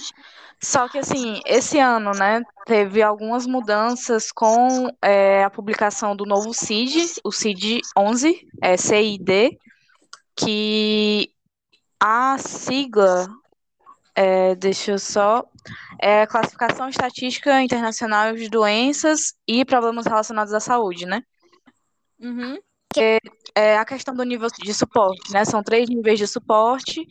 Só 0.62 0.90
que, 0.90 0.98
assim, 0.98 1.40
esse 1.46 1.78
ano, 1.78 2.12
né, 2.12 2.42
teve 2.66 3.04
algumas 3.04 3.46
mudanças 3.46 4.32
com 4.32 4.90
é, 5.02 5.44
a 5.44 5.50
publicação 5.50 6.16
do 6.16 6.26
novo 6.26 6.54
CID, 6.54 7.14
o 7.24 7.32
CID 7.32 7.82
11, 7.96 8.48
é 8.62 8.76
CID, 8.76 9.58
que 10.36 11.32
a 12.00 12.38
sigla, 12.40 13.28
é, 14.16 14.56
deixa 14.56 14.92
eu 14.92 15.00
só, 15.00 15.46
é 16.00 16.26
Classificação 16.26 16.90
Estatística 16.90 17.62
Internacional 17.62 18.34
de 18.36 18.50
Doenças 18.50 19.34
e 19.48 19.64
Problemas 19.64 20.06
Relacionados 20.06 20.54
à 20.54 20.60
Saúde, 20.60 21.06
né? 21.06 21.22
Uhum. 22.20 22.58
É 23.56 23.78
a 23.78 23.86
questão 23.86 24.14
do 24.16 24.24
nível 24.24 24.48
de 24.64 24.74
suporte, 24.74 25.32
né? 25.34 25.44
São 25.46 25.64
três 25.64 25.90
níveis 25.90 26.20
de 26.20 26.28
suporte, 26.28 27.06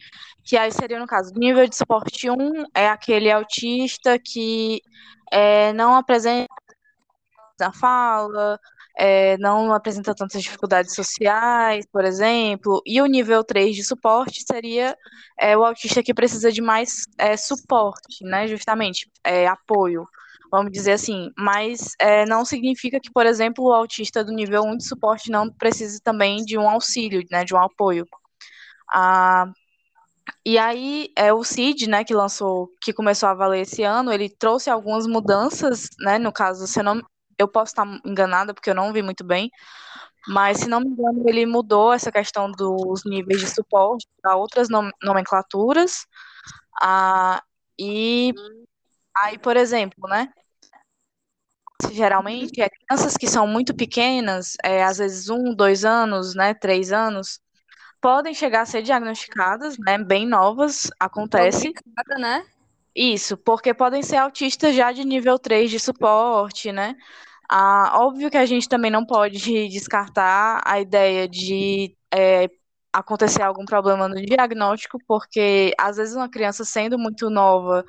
que 0.45 0.57
aí 0.57 0.71
seria, 0.71 0.99
no 0.99 1.07
caso, 1.07 1.33
nível 1.35 1.67
de 1.67 1.75
suporte 1.77 2.31
1 2.31 2.67
é 2.75 2.89
aquele 2.89 3.31
autista 3.31 4.19
que 4.19 4.81
é, 5.33 5.73
não 5.73 5.97
apresenta 5.97 6.47
na 7.59 7.73
fala, 7.73 8.61
é, 8.99 9.37
não 9.39 9.73
apresenta 9.73 10.15
tantas 10.15 10.43
dificuldades 10.43 10.95
sociais, 10.95 11.87
por 11.91 12.05
exemplo, 12.05 12.83
e 12.87 13.01
o 13.01 13.07
nível 13.07 13.43
3 13.43 13.75
de 13.75 13.83
suporte 13.83 14.45
seria 14.47 14.97
é, 15.39 15.57
o 15.57 15.65
autista 15.65 16.03
que 16.03 16.15
precisa 16.15 16.53
de 16.53 16.63
mais 16.63 17.05
é, 17.19 17.37
suporte, 17.37 18.25
né? 18.25 18.47
Justamente, 18.47 19.11
é, 19.25 19.47
apoio 19.47 20.07
vamos 20.51 20.73
dizer 20.73 20.93
assim, 20.93 21.31
mas 21.37 21.93
é, 22.01 22.25
não 22.27 22.45
significa 22.45 23.01
que, 23.01 23.11
por 23.13 23.27
exemplo, 23.27 23.65
o 23.67 23.73
autista 23.73 24.25
do 24.25 24.33
nível 24.33 24.63
1 24.65 24.77
de 24.77 24.87
suporte 24.89 25.31
não 25.31 25.51
precise 25.51 26.01
também 26.03 26.45
de 26.45 26.59
um 26.59 26.69
auxílio, 26.69 27.23
né, 27.31 27.45
de 27.45 27.55
um 27.55 27.59
apoio. 27.61 28.07
Ah, 28.93 29.47
e 30.47 30.59
aí, 30.59 31.11
é, 31.17 31.33
o 31.33 31.45
CID, 31.45 31.89
né, 31.89 32.05
que 32.05 32.15
lançou, 32.15 32.71
que 32.83 32.93
começou 32.93 33.29
a 33.29 33.35
valer 33.35 33.63
esse 33.63 33.83
ano, 33.85 34.13
ele 34.13 34.29
trouxe 34.31 34.71
algumas 34.71 35.07
mudanças, 35.07 35.89
né, 36.01 36.19
no 36.19 36.33
caso, 36.33 36.67
se 36.67 36.81
eu 36.81 36.85
não, 36.85 37.03
eu 37.39 37.49
posso 37.49 37.73
estar 37.73 37.87
enganada, 38.07 38.55
porque 38.55 38.71
eu 38.71 38.75
não 38.75 38.93
vi 38.93 39.03
muito 39.03 39.25
bem, 39.25 39.51
mas, 40.29 40.59
se 40.61 40.69
não 40.69 40.81
me 40.81 40.89
engano, 40.89 41.25
ele 41.29 41.47
mudou 41.47 41.93
essa 41.93 42.13
questão 42.13 42.51
dos 42.53 43.03
níveis 43.07 43.41
de 43.41 43.49
suporte 43.49 44.07
para 44.23 44.37
outras 44.37 44.69
nom 44.69 44.91
nomenclaturas, 45.03 46.07
ah, 46.83 47.43
e 47.79 48.33
aí, 49.23 49.39
por 49.39 49.57
exemplo, 49.57 50.09
né, 50.09 50.29
geralmente 51.93 52.61
é 52.61 52.69
crianças 52.69 53.17
que 53.17 53.27
são 53.27 53.47
muito 53.47 53.75
pequenas, 53.75 54.57
é, 54.63 54.83
às 54.83 54.99
vezes 54.99 55.29
um, 55.29 55.55
dois 55.55 55.85
anos, 55.85 56.35
né, 56.35 56.55
três 56.55 56.93
anos, 56.93 57.41
podem 58.01 58.35
chegar 58.35 58.63
a 58.63 58.67
ser 58.67 58.83
diagnosticadas, 58.83 59.77
né, 59.79 59.99
bem 59.99 60.27
novas, 60.27 60.91
acontece. 60.99 61.73
Complicada, 61.73 62.19
né? 62.19 62.47
Isso, 62.95 63.37
porque 63.37 63.75
podem 63.75 64.03
ser 64.03 64.17
autistas 64.17 64.75
já 64.75 64.91
de 64.91 65.05
nível 65.05 65.39
3 65.39 65.71
de 65.71 65.79
suporte, 65.79 66.73
né? 66.73 66.97
Ah, 67.49 67.93
óbvio 68.01 68.31
que 68.31 68.39
a 68.39 68.47
gente 68.47 68.69
também 68.69 68.91
não 68.91 69.05
pode 69.05 69.39
descartar 69.69 70.63
a 70.65 70.81
ideia 70.81 71.29
de 71.29 71.95
é, 72.13 72.49
acontecer 72.93 73.43
algum 73.43 73.67
problema 73.67 74.09
no 74.09 74.17
diagnóstico, 74.17 74.99
porque 75.07 75.73
às 75.79 75.97
vezes 75.99 76.17
uma 76.17 76.29
criança 76.29 76.65
sendo 76.65 76.99
muito 76.99 77.29
nova, 77.29 77.85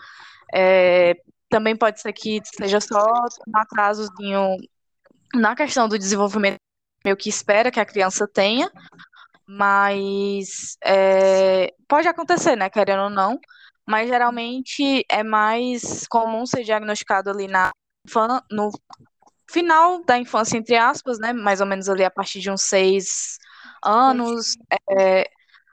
é, 0.54 1.16
também 1.50 1.76
pode 1.76 2.02
ser 2.02 2.14
que 2.14 2.42
seja 2.44 2.80
só 2.80 3.06
um 3.48 3.58
atrasozinho 3.58 4.58
na 5.34 5.56
questão 5.56 5.88
do 5.88 5.98
desenvolvimento 5.98 6.58
meio 7.04 7.18
que 7.18 7.30
espera 7.30 7.72
que 7.72 7.80
a 7.80 7.86
criança 7.86 8.28
tenha, 8.28 8.70
mas 9.48 10.78
é, 10.84 11.74
pode 11.88 12.08
acontecer, 12.08 12.56
né, 12.56 12.70
querendo 12.70 13.04
ou 13.04 13.10
não, 13.10 13.40
mas 13.88 14.10
geralmente 14.10 15.06
é 15.10 15.24
mais 15.24 16.06
comum 16.08 16.46
ser 16.46 16.64
diagnosticado 16.64 17.30
ali 17.30 17.48
na 17.48 17.72
no 18.52 18.72
final 19.50 20.04
da 20.04 20.18
infância, 20.18 20.58
entre 20.58 20.76
aspas, 20.76 21.20
né, 21.20 21.34
mais 21.34 21.62
ou 21.62 21.68
menos 21.68 21.90
ali 21.90 22.04
a 22.04 22.12
partir 22.12 22.40
de 22.40 22.52
uns 22.52 22.64
seis 22.64 23.38
anos, 23.84 24.58
é, 24.90 25.30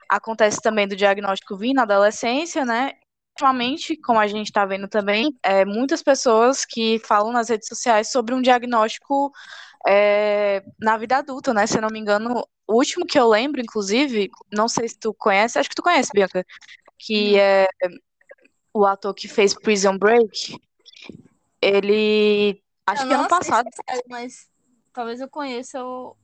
acontece 0.08 0.60
também 0.60 0.86
do 0.86 0.96
diagnóstico 0.96 1.56
vir 1.56 1.74
na 1.74 1.82
adolescência, 1.82 2.64
né, 2.64 2.92
ultimamente, 3.34 3.96
como 3.96 4.20
a 4.20 4.26
gente 4.28 4.46
está 4.46 4.64
vendo 4.64 4.86
também, 4.86 5.36
é, 5.42 5.64
muitas 5.64 6.02
pessoas 6.02 6.64
que 6.64 7.00
falam 7.00 7.32
nas 7.32 7.48
redes 7.48 7.66
sociais 7.68 8.10
sobre 8.10 8.32
um 8.32 8.40
diagnóstico 8.40 9.32
é, 9.86 10.64
na 10.80 10.96
vida 10.96 11.18
adulta, 11.18 11.52
né? 11.52 11.66
Se 11.66 11.76
eu 11.76 11.82
não 11.82 11.90
me 11.90 11.98
engano, 11.98 12.46
o 12.66 12.74
último 12.74 13.04
que 13.04 13.18
eu 13.18 13.28
lembro, 13.28 13.60
inclusive, 13.60 14.30
não 14.52 14.68
sei 14.68 14.88
se 14.88 14.98
tu 14.98 15.12
conhece, 15.12 15.58
acho 15.58 15.68
que 15.68 15.74
tu 15.74 15.82
conhece, 15.82 16.10
Bianca, 16.14 16.46
que 16.96 17.34
hum. 17.34 17.38
é 17.38 17.66
o 18.72 18.86
ator 18.86 19.12
que 19.12 19.28
fez 19.28 19.52
Prison 19.52 19.98
Break. 19.98 20.56
Ele. 21.60 22.62
Acho 22.86 23.02
eu 23.02 23.08
que 23.08 23.14
ano 23.14 23.28
passado. 23.28 23.68
É, 23.88 24.00
mas 24.08 24.48
talvez 24.92 25.20
eu 25.20 25.28
conheça 25.28 25.84
o, 25.84 26.16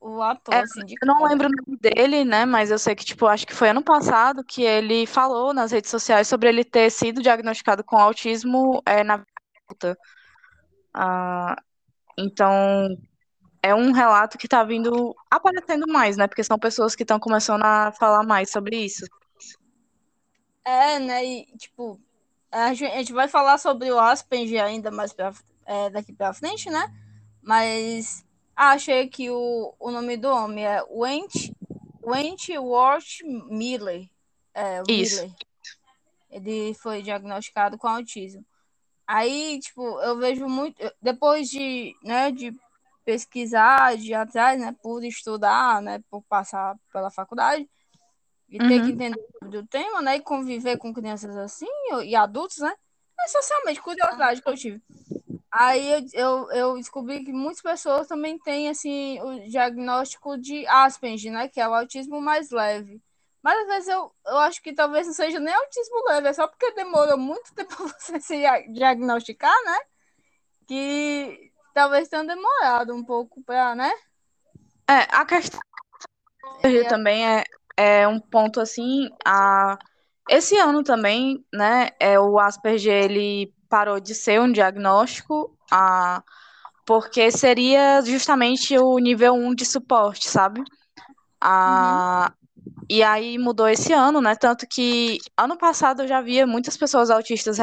o 0.00 0.22
ator, 0.22 0.54
é, 0.54 0.60
assim, 0.60 0.84
de 0.84 0.94
Eu 1.00 1.06
não 1.06 1.22
lembro 1.24 1.46
o 1.46 1.50
nome 1.50 1.78
dele, 1.78 2.24
né? 2.24 2.46
Mas 2.46 2.70
eu 2.70 2.78
sei 2.78 2.94
que, 2.94 3.04
tipo, 3.04 3.26
acho 3.26 3.46
que 3.46 3.54
foi 3.54 3.68
ano 3.68 3.82
passado 3.82 4.42
que 4.42 4.62
ele 4.62 5.06
falou 5.06 5.52
nas 5.52 5.70
redes 5.72 5.90
sociais 5.90 6.26
sobre 6.26 6.48
ele 6.48 6.64
ter 6.64 6.90
sido 6.90 7.22
diagnosticado 7.22 7.84
com 7.84 7.96
autismo 7.96 8.82
é, 8.86 9.04
na 9.04 9.18
vida. 9.18 9.98
Ah, 10.94 11.54
então, 12.18 12.88
é 13.62 13.74
um 13.74 13.92
relato 13.92 14.38
que 14.38 14.46
está 14.46 14.64
vindo 14.64 15.14
aparecendo 15.30 15.86
mais, 15.86 16.16
né? 16.16 16.26
Porque 16.26 16.44
são 16.44 16.58
pessoas 16.58 16.96
que 16.96 17.02
estão 17.02 17.20
começando 17.20 17.62
a 17.62 17.92
falar 17.92 18.22
mais 18.22 18.50
sobre 18.50 18.76
isso. 18.76 19.04
É, 20.64 20.98
né? 20.98 21.24
E, 21.24 21.46
tipo, 21.58 22.00
a 22.50 22.72
gente 22.72 23.12
vai 23.12 23.28
falar 23.28 23.58
sobre 23.58 23.90
o 23.90 23.98
Asperger 23.98 24.64
ainda 24.64 24.90
mais 24.90 25.12
pra, 25.12 25.32
é, 25.66 25.90
daqui 25.90 26.12
para 26.12 26.32
frente, 26.32 26.70
né? 26.70 26.90
Mas 27.42 28.24
achei 28.68 29.08
que 29.08 29.30
o, 29.30 29.74
o 29.78 29.90
nome 29.90 30.16
do 30.16 30.28
homem 30.28 30.66
é 30.66 30.82
Went, 30.90 31.52
Wentworth 32.02 33.22
Miller. 33.48 34.08
É, 34.54 34.82
Isso. 34.88 35.22
Miller. 35.22 35.36
Ele 36.30 36.74
foi 36.74 37.02
diagnosticado 37.02 37.78
com 37.78 37.88
autismo. 37.88 38.44
Aí, 39.06 39.58
tipo, 39.58 40.00
eu 40.02 40.16
vejo 40.18 40.46
muito. 40.46 40.76
Depois 41.02 41.48
de, 41.48 41.96
né, 42.04 42.30
de 42.30 42.54
pesquisar, 43.04 43.96
de 43.96 44.10
ir 44.10 44.14
atrás, 44.14 44.60
né, 44.60 44.76
por 44.82 45.02
estudar, 45.04 45.82
né, 45.82 46.00
por 46.10 46.22
passar 46.22 46.76
pela 46.92 47.10
faculdade 47.10 47.68
e 48.48 48.60
uhum. 48.60 48.68
ter 48.68 48.74
que 48.74 48.86
uhum. 48.86 48.90
entender 48.90 49.26
do 49.42 49.66
tema, 49.66 50.02
né, 50.02 50.16
e 50.16 50.20
conviver 50.20 50.76
com 50.76 50.94
crianças 50.94 51.36
assim 51.36 51.66
e 52.04 52.14
adultos, 52.14 52.58
né, 52.58 52.72
é 53.18 53.28
socialmente 53.28 53.82
curiosidade 53.82 54.42
que 54.42 54.48
eu 54.48 54.54
tive. 54.54 54.82
Aí 55.52 55.90
eu, 55.90 56.06
eu, 56.12 56.52
eu, 56.52 56.74
descobri 56.76 57.24
que 57.24 57.32
muitas 57.32 57.60
pessoas 57.60 58.06
também 58.06 58.38
têm 58.38 58.68
assim 58.68 59.20
o 59.20 59.48
diagnóstico 59.48 60.38
de 60.38 60.64
Asperger, 60.68 61.32
né, 61.32 61.48
que 61.48 61.60
é 61.60 61.68
o 61.68 61.74
autismo 61.74 62.20
mais 62.20 62.50
leve. 62.50 63.02
Mas 63.42 63.58
às 63.62 63.66
vezes 63.66 63.88
eu, 63.88 64.12
eu 64.26 64.38
acho 64.38 64.62
que 64.62 64.72
talvez 64.72 65.06
não 65.06 65.14
seja 65.14 65.40
nem 65.40 65.52
autismo 65.52 66.04
leve, 66.08 66.28
é 66.28 66.32
só 66.32 66.46
porque 66.46 66.72
demorou 66.72 67.18
muito 67.18 67.52
tempo 67.54 67.74
para 67.76 67.98
você 67.98 68.20
se 68.20 68.42
diagnosticar, 68.72 69.54
né? 69.64 69.78
Que 70.68 71.50
talvez 71.74 72.08
tenha 72.08 72.22
demorado 72.22 72.94
um 72.94 73.02
pouco 73.02 73.42
para, 73.42 73.74
né? 73.74 73.90
É, 74.88 75.06
a 75.10 75.24
questão 75.24 75.60
é, 76.62 76.84
também 76.84 77.26
é, 77.26 77.44
é 77.76 78.06
um 78.06 78.20
ponto 78.20 78.60
assim, 78.60 79.08
a 79.24 79.78
esse 80.28 80.56
ano 80.58 80.84
também, 80.84 81.44
né, 81.52 81.88
é 81.98 82.20
o 82.20 82.38
Asperger 82.38 83.04
ele 83.04 83.52
parou 83.70 84.00
de 84.00 84.14
ser 84.14 84.40
um 84.40 84.52
diagnóstico, 84.52 85.56
a 85.70 86.22
porque 86.84 87.30
seria 87.30 88.02
justamente 88.02 88.76
o 88.76 88.98
nível 88.98 89.34
1 89.34 89.54
de 89.54 89.64
suporte, 89.64 90.28
sabe? 90.28 90.60
A, 91.40 92.32
uhum. 92.34 92.40
E 92.88 93.02
aí 93.04 93.38
mudou 93.38 93.68
esse 93.68 93.92
ano, 93.92 94.20
né? 94.20 94.34
Tanto 94.34 94.66
que 94.66 95.18
ano 95.36 95.56
passado 95.56 96.02
eu 96.02 96.08
já 96.08 96.20
via 96.20 96.46
muitas 96.46 96.76
pessoas 96.76 97.08
autistas 97.08 97.58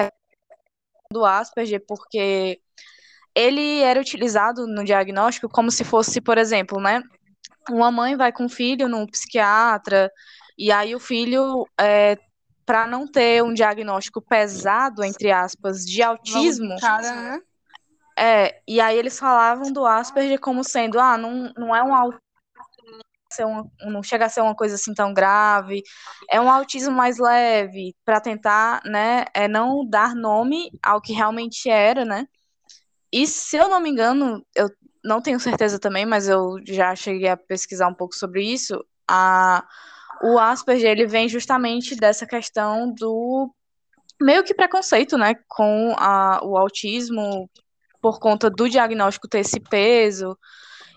do 1.11 1.25
Asperger, 1.25 1.83
porque 1.85 2.61
ele 3.35 3.81
era 3.81 3.99
utilizado 3.99 4.65
no 4.65 4.85
diagnóstico 4.85 5.49
como 5.49 5.69
se 5.69 5.83
fosse, 5.83 6.21
por 6.21 6.37
exemplo, 6.37 6.79
né? 6.79 7.03
Uma 7.69 7.91
mãe 7.91 8.15
vai 8.15 8.31
com 8.31 8.45
o 8.45 8.49
filho 8.49 8.87
num 8.87 9.05
psiquiatra, 9.05 10.09
e 10.57 10.71
aí 10.71 10.95
o 10.95 10.99
filho, 10.99 11.67
é, 11.79 12.17
para 12.67 12.85
não 12.85 13.07
ter 13.07 13.41
um 13.41 13.53
diagnóstico 13.53 14.21
pesado, 14.21 15.01
entre 15.01 15.31
aspas, 15.31 15.85
de 15.85 16.03
autismo. 16.03 16.75
Cara, 16.81 17.15
né? 17.15 17.41
É, 18.19 18.61
e 18.67 18.81
aí 18.81 18.97
eles 18.97 19.17
falavam 19.17 19.71
do 19.71 19.85
Asperger 19.85 20.37
como 20.37 20.65
sendo, 20.65 20.99
ah, 20.99 21.17
não, 21.17 21.53
não 21.55 21.73
é 21.73 21.81
um 21.81 21.95
autismo 21.95 22.21
não 23.85 24.01
chega 24.01 24.25
a 24.25 24.29
ser 24.29 24.41
uma 24.41 24.55
coisa 24.55 24.75
assim 24.75 24.93
tão 24.93 25.13
grave. 25.13 25.83
É 26.29 26.41
um 26.41 26.49
autismo 26.49 26.91
mais 26.91 27.17
leve, 27.17 27.95
para 28.03 28.19
tentar, 28.19 28.81
né, 28.83 29.25
é 29.33 29.47
não 29.47 29.87
dar 29.87 30.15
nome 30.15 30.71
ao 30.81 31.01
que 31.01 31.13
realmente 31.13 31.69
era, 31.69 32.03
né? 32.03 32.27
E 33.11 33.27
se 33.27 33.55
eu 33.55 33.69
não 33.69 33.79
me 33.79 33.89
engano, 33.89 34.45
eu 34.55 34.69
não 35.03 35.21
tenho 35.21 35.39
certeza 35.39 35.79
também, 35.79 36.05
mas 36.05 36.27
eu 36.27 36.55
já 36.65 36.95
cheguei 36.95 37.29
a 37.29 37.37
pesquisar 37.37 37.87
um 37.87 37.93
pouco 37.93 38.15
sobre 38.15 38.43
isso. 38.43 38.83
A, 39.07 39.63
o 40.21 40.39
Asperger 40.39 40.91
ele 40.91 41.05
vem 41.05 41.27
justamente 41.29 41.95
dessa 41.95 42.25
questão 42.25 42.93
do 42.93 43.53
meio 44.19 44.43
que 44.43 44.53
preconceito, 44.53 45.17
né, 45.17 45.35
com 45.47 45.93
a, 45.97 46.39
o 46.43 46.57
autismo 46.57 47.49
por 48.01 48.19
conta 48.19 48.49
do 48.49 48.69
diagnóstico 48.69 49.27
ter 49.27 49.39
esse 49.39 49.59
peso. 49.59 50.37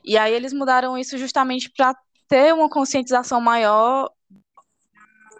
E 0.04 0.16
aí 0.16 0.33
eles 0.33 0.52
mudaram 0.52 0.96
isso 0.96 1.18
justamente 1.18 1.70
para 1.70 1.94
ter 2.28 2.54
uma 2.54 2.68
conscientização 2.68 3.40
maior 3.40 4.11
do 4.30 4.40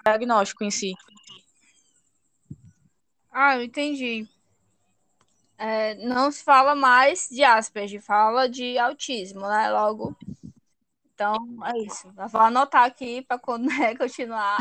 diagnóstico 0.05 0.65
em 0.65 0.71
si. 0.71 0.93
Ah, 3.33 3.57
eu 3.57 3.63
entendi. 3.63 4.29
É, 5.57 5.95
não 5.97 6.31
se 6.33 6.43
fala 6.43 6.75
mais 6.75 7.29
de 7.31 7.45
Asperger, 7.45 8.03
fala 8.03 8.49
de 8.49 8.79
autismo, 8.79 9.43
né? 9.43 9.71
Logo. 9.71 10.17
Então, 11.21 11.37
é 11.67 11.79
isso. 11.81 12.11
Eu 12.17 12.29
vou 12.29 12.41
anotar 12.41 12.85
aqui 12.85 13.21
para 13.21 13.39
quando 13.39 13.67
né, 13.69 13.95
continuar. 13.95 14.57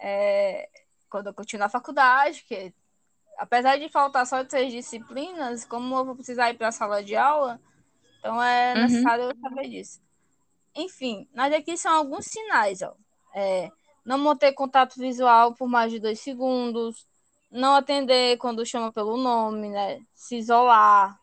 É, 0.00 0.66
quando 1.10 1.26
eu 1.26 1.34
continuar 1.34 1.66
a 1.66 1.68
faculdade, 1.68 2.42
que 2.48 2.72
apesar 3.36 3.76
de 3.76 3.90
faltar 3.90 4.26
só 4.26 4.42
três 4.44 4.72
disciplinas, 4.72 5.66
como 5.66 5.94
eu 5.94 6.06
vou 6.06 6.16
precisar 6.16 6.50
ir 6.50 6.54
para 6.54 6.68
a 6.68 6.72
sala 6.72 7.04
de 7.04 7.14
aula, 7.14 7.60
então 8.18 8.42
é 8.42 8.74
uhum. 8.74 8.82
necessário 8.84 9.24
eu 9.24 9.36
saber 9.38 9.68
disso. 9.68 10.00
Enfim, 10.74 11.28
mas 11.34 11.52
aqui 11.52 11.76
são 11.76 11.92
alguns 11.92 12.24
sinais, 12.24 12.80
ó. 12.80 12.94
É, 13.34 13.70
não 14.06 14.16
manter 14.16 14.52
contato 14.54 14.98
visual 14.98 15.54
por 15.54 15.68
mais 15.68 15.92
de 15.92 16.00
dois 16.00 16.18
segundos, 16.20 17.06
não 17.50 17.74
atender 17.74 18.38
quando 18.38 18.64
chama 18.64 18.90
pelo 18.90 19.18
nome, 19.18 19.68
né? 19.68 20.00
Se 20.14 20.36
isolar, 20.36 21.20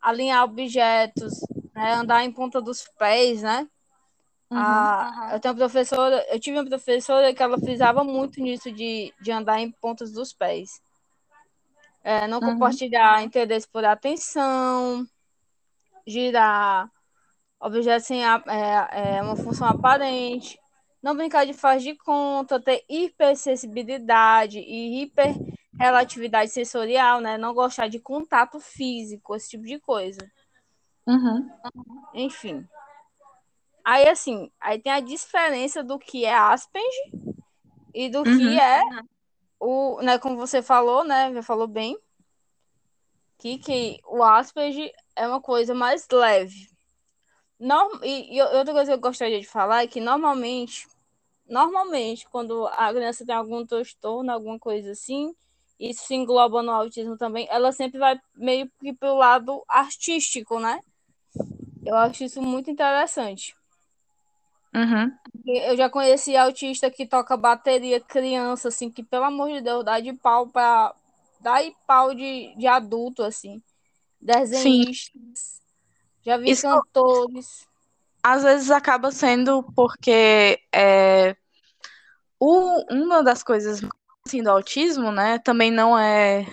alinhar 0.00 0.44
objetos, 0.44 1.40
né? 1.78 1.94
andar 1.94 2.24
em 2.24 2.32
ponta 2.32 2.60
dos 2.60 2.88
pés, 2.98 3.42
né? 3.42 3.68
Uhum, 4.50 4.58
uhum. 4.58 5.30
Eu 5.30 5.40
tenho 5.40 5.54
uma 5.54 5.58
professora, 5.58 6.26
eu 6.30 6.40
tive 6.40 6.58
uma 6.58 6.68
professora 6.68 7.34
que 7.34 7.42
ela 7.42 7.58
frisava 7.58 8.02
muito 8.02 8.40
nisso 8.40 8.72
de, 8.72 9.12
de 9.20 9.30
andar 9.30 9.60
em 9.60 9.70
pontas 9.70 10.10
dos 10.12 10.32
pés. 10.32 10.80
É, 12.02 12.26
não 12.26 12.40
uhum. 12.40 12.52
compartilhar 12.52 13.22
interesse 13.22 13.68
por 13.68 13.84
atenção, 13.84 15.06
girar, 16.06 16.90
objeto 17.60 18.04
sem 18.04 18.24
a, 18.24 18.42
é, 18.46 19.18
é 19.18 19.22
uma 19.22 19.36
função 19.36 19.68
aparente, 19.68 20.58
não 21.02 21.14
brincar 21.14 21.44
de 21.44 21.52
faz 21.52 21.82
de 21.82 21.94
conta, 21.94 22.58
ter 22.58 22.84
hipersensibilidade 22.88 24.58
e 24.58 25.02
hiperrelatividade 25.02 26.50
sensorial, 26.50 27.20
né? 27.20 27.36
Não 27.36 27.52
gostar 27.52 27.88
de 27.88 28.00
contato 28.00 28.58
físico, 28.58 29.36
esse 29.36 29.50
tipo 29.50 29.64
de 29.64 29.78
coisa. 29.78 30.18
Uhum. 31.08 31.50
Enfim. 32.12 32.68
Aí, 33.82 34.06
assim, 34.06 34.50
aí 34.60 34.78
tem 34.78 34.92
a 34.92 35.00
diferença 35.00 35.82
do 35.82 35.98
que 35.98 36.26
é 36.26 36.34
Asperger 36.34 37.12
e 37.94 38.10
do 38.10 38.18
uhum. 38.18 38.24
que 38.24 38.60
é 38.60 38.82
o, 39.58 40.02
né, 40.02 40.18
como 40.18 40.36
você 40.36 40.60
falou, 40.60 41.02
né, 41.02 41.32
já 41.32 41.42
falou 41.42 41.66
bem, 41.66 41.98
que, 43.38 43.56
que 43.56 43.98
o 44.06 44.22
Asperger 44.22 44.92
é 45.16 45.26
uma 45.26 45.40
coisa 45.40 45.74
mais 45.74 46.06
leve. 46.12 46.68
Norm, 47.58 48.04
e, 48.04 48.36
e 48.36 48.42
outra 48.42 48.74
coisa 48.74 48.92
que 48.92 48.94
eu 48.98 49.00
gostaria 49.00 49.40
de 49.40 49.46
falar 49.48 49.84
é 49.84 49.86
que 49.86 50.02
normalmente, 50.02 50.86
normalmente, 51.48 52.28
quando 52.28 52.66
a 52.66 52.92
criança 52.92 53.24
tem 53.24 53.34
algum 53.34 53.64
transtorno, 53.64 54.30
alguma 54.30 54.58
coisa 54.58 54.90
assim, 54.90 55.34
isso 55.80 56.04
se 56.04 56.14
engloba 56.14 56.62
no 56.62 56.72
autismo 56.72 57.16
também, 57.16 57.48
ela 57.50 57.72
sempre 57.72 57.98
vai 57.98 58.20
meio 58.36 58.70
que 58.78 58.92
pro 58.92 59.14
lado 59.14 59.64
artístico, 59.66 60.60
né? 60.60 60.80
Eu 61.88 61.96
acho 61.96 62.22
isso 62.22 62.42
muito 62.42 62.70
interessante. 62.70 63.56
Uhum. 64.74 65.10
Eu 65.46 65.74
já 65.74 65.88
conheci 65.88 66.36
autista 66.36 66.90
que 66.90 67.06
toca 67.06 67.34
bateria 67.34 67.98
criança, 67.98 68.68
assim, 68.68 68.90
que 68.90 69.02
pelo 69.02 69.24
amor 69.24 69.50
de 69.50 69.62
Deus, 69.62 69.82
dá 69.82 69.98
de 69.98 70.12
pau 70.12 70.46
pra. 70.46 70.94
dá 71.40 71.62
de 71.62 71.74
pau 71.86 72.14
de, 72.14 72.54
de 72.56 72.66
adulto, 72.66 73.22
assim. 73.22 73.62
Desenhistas. 74.20 75.62
Já 76.22 76.36
vi 76.36 76.50
Isso- 76.50 76.62
cantores. 76.68 77.66
Às 78.22 78.42
vezes 78.42 78.70
acaba 78.70 79.10
sendo 79.10 79.62
porque 79.74 80.60
é, 80.74 81.34
o, 82.38 82.84
uma 82.92 83.22
das 83.22 83.42
coisas 83.42 83.80
assim, 84.26 84.42
do 84.42 84.50
autismo, 84.50 85.10
né, 85.10 85.38
também 85.38 85.70
não 85.70 85.98
é, 85.98 86.44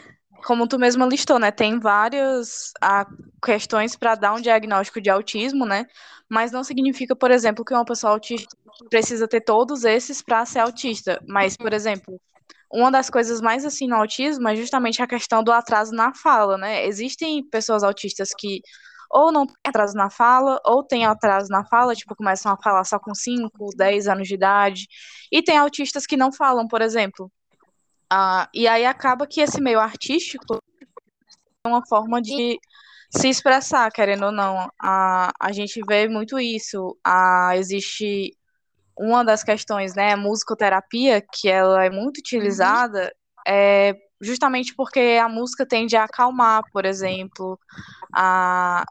como 0.45 0.67
tu 0.67 0.77
mesma 0.77 1.07
listou, 1.07 1.39
né, 1.39 1.51
tem 1.51 1.79
várias 1.79 2.71
ah, 2.81 3.07
questões 3.43 3.95
para 3.95 4.15
dar 4.15 4.33
um 4.33 4.41
diagnóstico 4.41 5.01
de 5.01 5.09
autismo, 5.09 5.65
né, 5.65 5.85
mas 6.29 6.51
não 6.51 6.63
significa, 6.63 7.15
por 7.15 7.31
exemplo, 7.31 7.65
que 7.65 7.73
uma 7.73 7.83
pessoa 7.85 8.13
autista 8.13 8.55
precisa 8.89 9.27
ter 9.27 9.41
todos 9.41 9.83
esses 9.83 10.21
para 10.21 10.45
ser 10.45 10.59
autista. 10.59 11.19
Mas, 11.27 11.55
por 11.55 11.73
exemplo, 11.73 12.19
uma 12.71 12.91
das 12.91 13.09
coisas 13.09 13.41
mais 13.41 13.65
assim 13.65 13.87
no 13.87 13.95
autismo 13.95 14.47
é 14.47 14.55
justamente 14.55 15.01
a 15.01 15.07
questão 15.07 15.43
do 15.43 15.51
atraso 15.51 15.93
na 15.93 16.13
fala, 16.13 16.57
né? 16.57 16.85
Existem 16.85 17.47
pessoas 17.49 17.83
autistas 17.83 18.29
que 18.37 18.61
ou 19.09 19.31
não 19.31 19.45
têm 19.47 19.55
atraso 19.67 19.95
na 19.95 20.09
fala, 20.09 20.59
ou 20.65 20.83
têm 20.83 21.05
atraso 21.05 21.47
na 21.49 21.65
fala, 21.65 21.95
tipo, 21.95 22.15
começam 22.15 22.51
a 22.51 22.57
falar 22.61 22.83
só 22.83 22.99
com 22.99 23.13
5, 23.15 23.69
10 23.75 24.07
anos 24.07 24.27
de 24.27 24.33
idade. 24.35 24.87
E 25.31 25.41
tem 25.43 25.57
autistas 25.57 26.05
que 26.05 26.17
não 26.17 26.31
falam, 26.33 26.67
por 26.67 26.81
exemplo. 26.81 27.31
Ah, 28.09 28.49
e 28.53 28.67
aí 28.67 28.85
acaba 28.85 29.27
que 29.27 29.41
esse 29.41 29.59
meio 29.61 29.79
artístico 29.79 30.59
é 31.63 31.67
uma 31.67 31.85
forma 31.85 32.21
de 32.21 32.59
se 33.09 33.29
expressar, 33.29 33.91
querendo 33.91 34.25
ou 34.25 34.31
não. 34.31 34.69
A, 34.79 35.31
a 35.39 35.51
gente 35.51 35.81
vê 35.87 36.07
muito 36.07 36.39
isso. 36.39 36.97
A, 37.03 37.55
existe 37.55 38.35
uma 38.97 39.23
das 39.23 39.43
questões, 39.43 39.95
né, 39.95 40.13
a 40.13 40.17
musicoterapia, 40.17 41.21
que 41.21 41.49
ela 41.49 41.83
é 41.83 41.89
muito 41.89 42.19
utilizada, 42.19 43.13
é 43.45 43.93
justamente 44.21 44.73
porque 44.73 45.19
a 45.21 45.27
música 45.27 45.65
tende 45.65 45.97
a 45.97 46.05
acalmar, 46.05 46.63
por 46.71 46.85
exemplo, 46.85 47.59
a, 48.13 48.85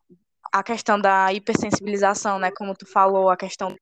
a 0.53 0.63
questão 0.63 1.01
da 1.01 1.33
hipersensibilização, 1.33 2.39
né, 2.39 2.51
como 2.51 2.75
tu 2.75 2.87
falou, 2.87 3.31
a 3.31 3.37
questão 3.37 3.75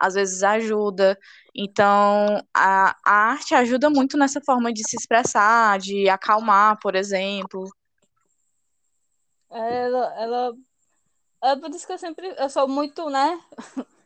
às 0.00 0.14
vezes 0.14 0.42
ajuda. 0.42 1.18
Então, 1.54 2.42
a, 2.54 2.96
a 3.04 3.12
arte 3.32 3.54
ajuda 3.54 3.90
muito 3.90 4.16
nessa 4.16 4.40
forma 4.40 4.72
de 4.72 4.82
se 4.88 4.96
expressar, 4.96 5.78
de 5.78 6.08
acalmar, 6.08 6.78
por 6.80 6.94
exemplo. 6.94 7.68
Ela, 9.50 10.14
ela. 10.22 10.54
É 11.42 11.56
por 11.56 11.70
isso 11.70 11.86
que 11.86 11.92
eu 11.92 11.98
sempre. 11.98 12.34
Eu 12.38 12.48
sou 12.48 12.66
muito, 12.66 13.10
né? 13.10 13.40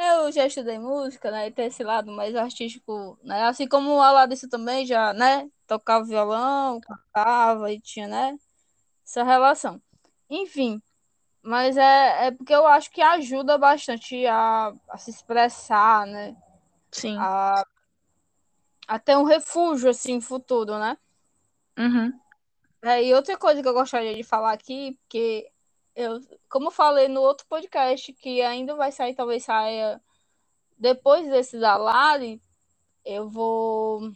Eu 0.00 0.30
já 0.30 0.46
estudei 0.46 0.78
música, 0.78 1.28
né? 1.30 1.48
E 1.48 1.50
tem 1.50 1.66
esse 1.66 1.82
lado 1.82 2.12
mais 2.12 2.34
artístico, 2.36 3.18
né? 3.22 3.42
Assim 3.44 3.66
como 3.66 4.00
a 4.00 4.12
Larissa 4.12 4.48
também 4.48 4.86
já, 4.86 5.12
né? 5.12 5.50
Tocava 5.66 6.04
violão, 6.04 6.80
cantava 6.80 7.72
e 7.72 7.80
tinha, 7.80 8.06
né? 8.06 8.38
Essa 9.04 9.24
relação. 9.24 9.82
Enfim, 10.30 10.80
mas 11.42 11.76
é, 11.76 12.26
é 12.26 12.30
porque 12.30 12.54
eu 12.54 12.66
acho 12.66 12.90
que 12.90 13.00
ajuda 13.00 13.56
bastante 13.56 14.26
a, 14.26 14.72
a 14.88 14.98
se 14.98 15.10
expressar, 15.10 16.06
né? 16.06 16.36
Sim. 16.90 17.16
A, 17.18 17.64
a 18.86 18.98
ter 18.98 19.16
um 19.16 19.24
refúgio, 19.24 19.90
assim, 19.90 20.20
futuro, 20.20 20.78
né? 20.78 20.96
Uhum. 21.78 22.12
É, 22.82 23.02
e 23.02 23.14
outra 23.14 23.36
coisa 23.36 23.62
que 23.62 23.68
eu 23.68 23.74
gostaria 23.74 24.14
de 24.14 24.22
falar 24.22 24.52
aqui, 24.52 24.98
porque 25.02 25.50
eu, 25.94 26.20
como 26.48 26.68
eu 26.68 26.72
falei 26.72 27.08
no 27.08 27.20
outro 27.20 27.46
podcast, 27.46 28.12
que 28.12 28.40
ainda 28.40 28.74
vai 28.74 28.92
sair, 28.92 29.14
talvez 29.14 29.44
saia 29.44 30.00
depois 30.78 31.28
desse 31.28 31.58
da 31.58 31.76
Lari, 31.76 32.40
eu 33.04 33.28
vou. 33.28 34.12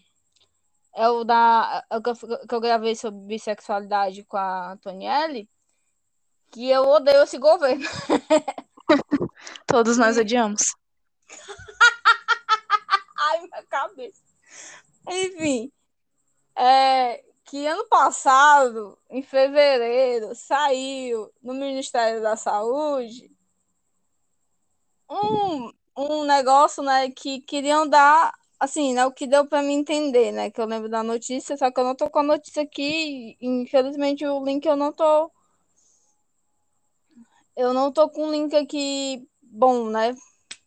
É 0.95 1.09
o 1.09 1.25
da. 1.25 1.85
é 1.91 2.01
que 2.01 2.11
eu, 2.11 2.47
que 2.47 2.55
eu 2.55 2.61
gravei 2.61 2.95
sobre 2.95 3.21
bissexualidade 3.27 4.23
com 4.25 4.37
a 4.37 4.73
Antonielli, 4.73 5.49
que 6.53 6.69
eu 6.69 6.83
odeio 6.83 7.23
esse 7.23 7.39
governo. 7.39 7.85
Todos 9.67 9.97
nós 9.97 10.19
odiamos. 10.19 10.75
Ai, 13.19 13.41
minha 13.41 13.63
cabeça. 13.65 14.23
Enfim, 15.09 15.73
é, 16.55 17.25
que 17.45 17.67
ano 17.67 17.87
passado, 17.89 18.99
em 19.11 19.23
fevereiro, 19.23 20.35
saiu 20.35 21.33
no 21.43 21.55
Ministério 21.55 22.21
da 22.21 22.37
Saúde 22.37 23.31
um, 25.11 25.73
um 25.97 26.25
negócio, 26.25 26.83
né, 26.83 27.11
que 27.11 27.41
queriam 27.41 27.89
dar, 27.89 28.33
assim, 28.61 28.95
né, 28.95 29.07
o 29.07 29.13
que 29.13 29.27
deu 29.27 29.47
para 29.47 29.63
me 29.63 29.73
entender, 29.73 30.33
né, 30.33 30.51
que 30.51 30.61
eu 30.61 30.67
lembro 30.67 30.89
da 30.89 31.03
notícia, 31.03 31.57
só 31.57 31.71
que 31.71 31.81
eu 31.81 31.85
não 31.85 31.95
tô 31.95 32.11
com 32.11 32.21
a 32.21 32.23
notícia 32.23 32.63
aqui, 32.63 33.37
infelizmente 33.41 34.25
o 34.27 34.45
link 34.45 34.65
eu 34.67 34.77
não 34.77 34.93
tô 34.93 35.31
eu 37.57 37.73
não 37.73 37.93
tô 37.93 38.09
com 38.09 38.29
o 38.29 38.33
link 38.33 38.55
aqui 38.55 39.27
bom, 39.43 39.89
né? 39.89 40.15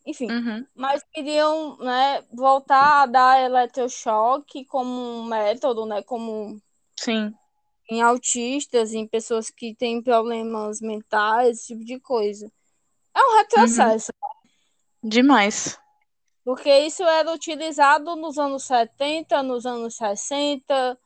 Enfim, 0.05 0.29
Uhum. 0.29 0.65
mas 0.75 1.03
queriam, 1.11 1.77
né, 1.77 2.21
voltar 2.31 3.01
a 3.01 3.05
dar 3.07 3.41
eletrochoque 3.41 4.63
como 4.65 4.91
um 4.91 5.23
método, 5.25 5.85
né, 5.85 6.03
como 6.03 6.61
Sim. 6.95 7.33
em 7.89 8.01
autistas, 8.03 8.93
em 8.93 9.07
pessoas 9.07 9.49
que 9.49 9.73
têm 9.73 10.03
problemas 10.03 10.79
mentais, 10.79 11.57
esse 11.57 11.67
tipo 11.67 11.83
de 11.83 11.99
coisa. 11.99 12.51
É 13.15 13.19
um 13.19 13.37
retrocesso, 13.37 14.11
Demais. 15.01 15.79
porque 16.43 16.69
isso 16.85 17.01
era 17.03 17.31
utilizado 17.33 18.15
nos 18.15 18.37
anos 18.37 18.63
70, 18.65 19.41
nos 19.41 19.65
anos 19.65 19.95
60, 19.95 20.99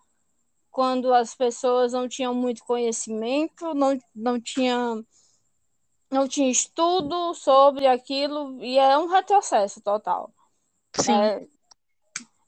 quando 0.69 1.13
as 1.13 1.33
pessoas 1.35 1.93
não 1.93 2.07
tinham 2.09 2.33
muito 2.33 2.65
conhecimento, 2.65 3.73
não, 3.73 3.97
não 4.13 4.41
tinha 4.41 5.01
não 6.09 6.27
tinha 6.27 6.49
estudo 6.49 7.33
sobre 7.33 7.85
aquilo, 7.87 8.61
e 8.63 8.77
é 8.77 8.97
um 8.97 9.07
retrocesso 9.07 9.81
total. 9.81 10.31
Sim. 10.95 11.13
É, 11.13 11.47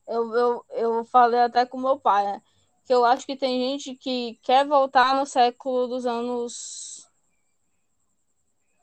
eu, 0.07 0.33
eu, 0.35 0.65
eu 0.71 1.05
falei 1.05 1.39
até 1.39 1.65
com 1.65 1.77
meu 1.79 1.99
pai, 1.99 2.25
né? 2.25 2.41
Que 2.85 2.93
eu 2.93 3.05
acho 3.05 3.25
que 3.25 3.35
tem 3.35 3.59
gente 3.71 3.95
que 3.95 4.39
quer 4.41 4.65
voltar 4.65 5.15
no 5.15 5.25
século 5.25 5.87
dos 5.87 6.05
anos. 6.05 7.07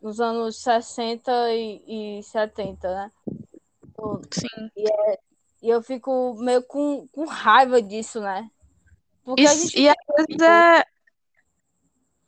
Nos 0.01 0.21
anos 0.21 0.57
60 0.62 1.53
e, 1.53 2.19
e 2.19 2.23
70, 2.23 2.88
né? 2.95 3.12
Sim. 4.31 4.71
E 5.61 5.69
eu 5.69 5.83
fico 5.83 6.35
meio 6.38 6.62
com, 6.62 7.09
com 7.09 7.25
raiva 7.25 7.83
disso, 7.83 8.21
né? 8.21 8.49
Porque 9.25 9.43
a 9.43 9.53
Isso- 9.53 9.64
gente. 9.71 9.81
e 9.81 9.88
às 9.88 9.97
vezes 10.17 10.41
é 10.41 10.85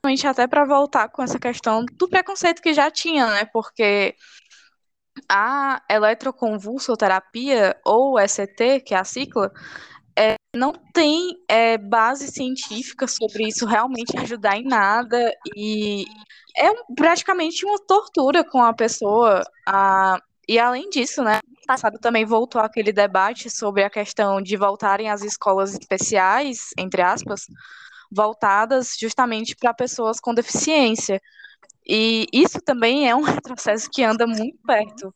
realmente 0.05 0.27
até 0.27 0.47
para 0.47 0.65
voltar 0.65 1.09
com 1.09 1.23
essa 1.23 1.39
questão 1.39 1.85
do 1.99 2.09
preconceito 2.09 2.63
que 2.63 2.73
já 2.73 2.91
tinha, 2.91 3.27
né? 3.27 3.45
Porque 3.53 4.15
a 5.29 5.83
eletroconvulsoterapia 5.89 7.77
ou 7.85 8.19
ECT, 8.19 8.81
que 8.81 8.95
é 8.95 8.99
a 8.99 9.05
cicla, 9.05 9.51
é, 10.19 10.37
não 10.57 10.73
tem 10.95 11.37
é, 11.49 11.79
base 11.79 12.29
científica 12.29 13.07
sobre 13.09 13.49
isso 13.49 13.67
realmente 13.67 14.19
ajudar 14.19 14.57
em 14.59 14.65
nada 14.65 15.33
e 15.57 16.07
é 16.57 16.71
um- 16.71 16.95
praticamente 16.97 17.65
uma 17.67 17.79
tortura 17.87 18.45
com 18.45 18.63
a 18.63 18.75
pessoa. 18.75 19.43
Ah, 19.69 20.21
e 20.49 20.59
além 20.59 20.91
disso, 20.91 21.23
né? 21.25 21.41
Passado 21.67 21.99
também 22.01 22.25
voltou 22.27 22.61
aquele 22.61 22.93
debate 22.93 23.51
sobre 23.51 23.85
a 23.85 23.91
questão 23.91 24.43
de 24.43 24.57
voltarem 24.57 25.11
às 25.11 25.23
escolas 25.23 25.73
especiais, 25.75 26.71
entre 26.79 27.03
aspas, 27.03 27.47
voltadas 28.11 28.97
justamente 28.99 29.55
para 29.57 29.73
pessoas 29.73 30.21
com 30.21 30.35
deficiência. 30.35 31.21
E 31.87 32.27
isso 32.33 32.61
também 32.61 33.09
é 33.09 33.15
um 33.15 33.23
retrocesso 33.23 33.89
que 33.91 34.03
anda 34.03 34.27
muito 34.27 34.59
perto. 34.67 35.15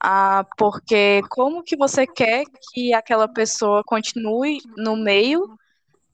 Ah, 0.00 0.44
porque 0.56 1.22
como 1.30 1.62
que 1.62 1.76
você 1.76 2.06
quer 2.06 2.44
que 2.72 2.92
aquela 2.92 3.26
pessoa 3.26 3.82
continue 3.84 4.58
no 4.76 4.96
meio? 4.96 5.58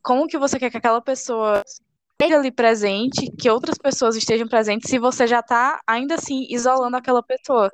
Como 0.03 0.27
que 0.27 0.39
você 0.39 0.59
quer 0.59 0.71
que 0.71 0.77
aquela 0.77 1.01
pessoa 1.01 1.63
esteja 2.23 2.39
ali 2.39 2.53
presente, 2.53 3.31
que 3.33 3.51
outras 3.51 3.77
pessoas 3.77 4.17
estejam 4.17 4.47
presentes, 4.47 4.89
se 4.89 4.99
você 4.99 5.27
já 5.27 5.41
está 5.41 5.81
ainda 5.87 6.15
assim 6.15 6.47
isolando 6.49 6.97
aquela 6.97 7.23
pessoa? 7.23 7.71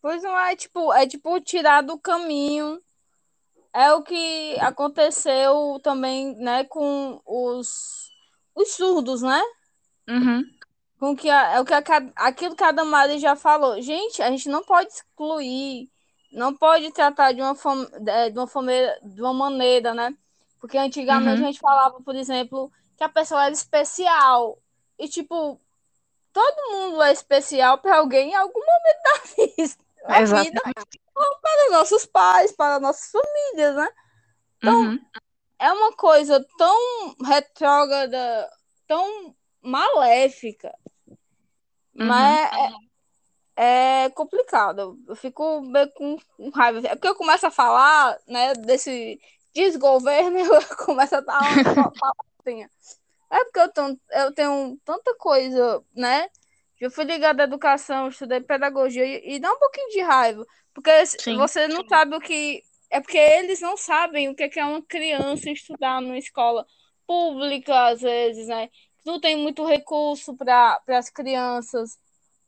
Pois 0.00 0.22
não 0.22 0.38
é 0.38 0.54
tipo, 0.56 0.92
é 0.92 1.06
tipo 1.06 1.40
tirar 1.40 1.82
do 1.82 1.98
caminho 1.98 2.80
é 3.74 3.92
o 3.92 4.02
que 4.02 4.58
aconteceu 4.60 5.80
também, 5.82 6.36
né, 6.36 6.64
com 6.64 7.20
os, 7.26 8.10
os 8.54 8.74
surdos, 8.74 9.22
né? 9.22 9.40
Uhum. 10.08 10.44
Com 10.98 11.16
que 11.16 11.28
a, 11.30 11.52
é 11.54 11.60
o 11.60 11.64
que 11.64 11.74
a, 11.74 11.82
aquilo 12.16 12.54
que 12.56 12.64
a 12.64 12.70
Damari 12.72 13.18
já 13.18 13.34
falou. 13.34 13.80
Gente, 13.80 14.22
a 14.22 14.30
gente 14.30 14.48
não 14.48 14.62
pode 14.64 14.92
excluir, 14.92 15.90
não 16.32 16.54
pode 16.54 16.92
tratar 16.92 17.32
de 17.32 17.42
uma, 17.42 17.54
de 17.54 18.38
uma, 18.38 18.46
maneira, 18.54 19.00
de 19.02 19.20
uma 19.22 19.32
maneira, 19.32 19.94
né? 19.94 20.16
Porque 20.60 20.78
antigamente 20.78 21.40
Uhum. 21.40 21.46
a 21.46 21.46
gente 21.48 21.58
falava, 21.60 22.00
por 22.02 22.14
exemplo, 22.14 22.70
que 22.96 23.04
a 23.04 23.08
pessoa 23.08 23.44
era 23.44 23.52
especial. 23.52 24.58
E, 24.98 25.08
tipo, 25.08 25.60
todo 26.32 26.70
mundo 26.72 27.02
é 27.02 27.12
especial 27.12 27.78
para 27.78 27.98
alguém 27.98 28.30
em 28.30 28.34
algum 28.34 28.60
momento 28.60 29.02
da 29.04 29.44
vida. 29.56 29.81
Da 30.06 30.20
Exatamente. 30.20 30.50
vida 30.50 30.60
para 31.42 31.70
nossos 31.70 32.06
pais, 32.06 32.52
para 32.52 32.80
nossas 32.80 33.10
famílias, 33.10 33.76
né? 33.76 33.88
Então, 34.58 34.74
Uhum. 34.74 35.00
é 35.58 35.72
uma 35.72 35.92
coisa 35.92 36.44
tão 36.56 37.14
retrógrada, 37.24 38.50
tão 38.86 39.34
maléfica, 39.60 40.74
Uhum. 41.94 42.06
mas 42.06 42.48
é, 43.56 44.04
é 44.04 44.10
complicado. 44.10 44.98
Eu 45.06 45.14
fico 45.16 45.60
meio 45.62 45.90
com, 45.92 46.16
com 46.36 46.50
raiva. 46.50 46.86
É 46.86 46.94
porque 46.94 47.08
eu 47.08 47.14
começo 47.14 47.46
a 47.46 47.50
falar, 47.50 48.18
né, 48.26 48.54
desse 48.54 49.20
desgoverno, 49.54 50.38
eu 50.38 50.76
começo 50.84 51.16
a 51.16 51.20
dar 51.20 51.40
uma 51.42 51.92
palavrinha. 51.92 52.70
É 53.30 53.44
porque 53.44 53.60
eu 53.60 53.68
tenho, 53.72 54.00
eu 54.10 54.34
tenho 54.34 54.80
tanta 54.84 55.14
coisa, 55.16 55.82
né? 55.94 56.28
Eu 56.82 56.90
fui 56.90 57.04
ligada 57.04 57.44
à 57.44 57.46
educação, 57.46 58.08
estudei 58.08 58.40
pedagogia 58.40 59.06
e, 59.06 59.36
e 59.36 59.38
dá 59.38 59.52
um 59.52 59.58
pouquinho 59.58 59.88
de 59.90 60.00
raiva. 60.00 60.44
Porque 60.74 61.06
Sim. 61.06 61.36
você 61.36 61.68
não 61.68 61.86
sabe 61.86 62.16
o 62.16 62.20
que. 62.20 62.64
É 62.90 63.00
porque 63.00 63.18
eles 63.18 63.60
não 63.60 63.76
sabem 63.76 64.28
o 64.28 64.34
que 64.34 64.58
é 64.58 64.64
uma 64.64 64.82
criança 64.82 65.48
estudar 65.48 66.02
numa 66.02 66.18
escola 66.18 66.66
pública, 67.06 67.86
às 67.86 68.00
vezes, 68.00 68.48
né? 68.48 68.68
Não 69.04 69.20
tem 69.20 69.36
muito 69.36 69.64
recurso 69.64 70.34
para 70.34 70.80
as 70.88 71.08
crianças. 71.08 71.96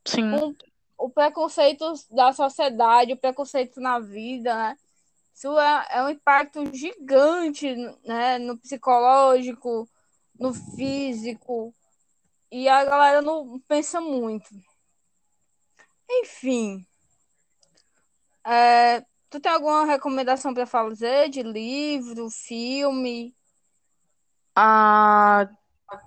Sim. 0.05 0.57
O 0.99 1.09
preconceito 1.09 1.93
da 2.11 2.33
sociedade, 2.33 3.13
o 3.13 3.17
preconceito 3.17 3.81
na 3.81 4.01
vida, 4.01 4.53
né? 4.53 4.77
Isso 5.33 5.57
é, 5.57 5.87
é 5.91 6.03
um 6.03 6.11
impacto 6.11 6.75
gigante 6.75 7.73
né? 8.05 8.39
no 8.39 8.59
psicológico, 8.59 9.89
no 10.37 10.53
físico. 10.53 11.73
E 12.57 12.69
a 12.69 12.85
galera 12.85 13.21
não 13.21 13.59
pensa 13.67 14.01
muito. 14.01 14.49
Enfim. 16.09 16.87
É, 18.47 19.01
tu 19.29 19.41
tem 19.41 19.51
alguma 19.51 19.85
recomendação 19.85 20.55
para 20.55 20.65
fazer 20.65 21.29
de 21.31 21.43
livro, 21.43 22.31
filme? 22.31 23.35
Ah, 24.55 25.49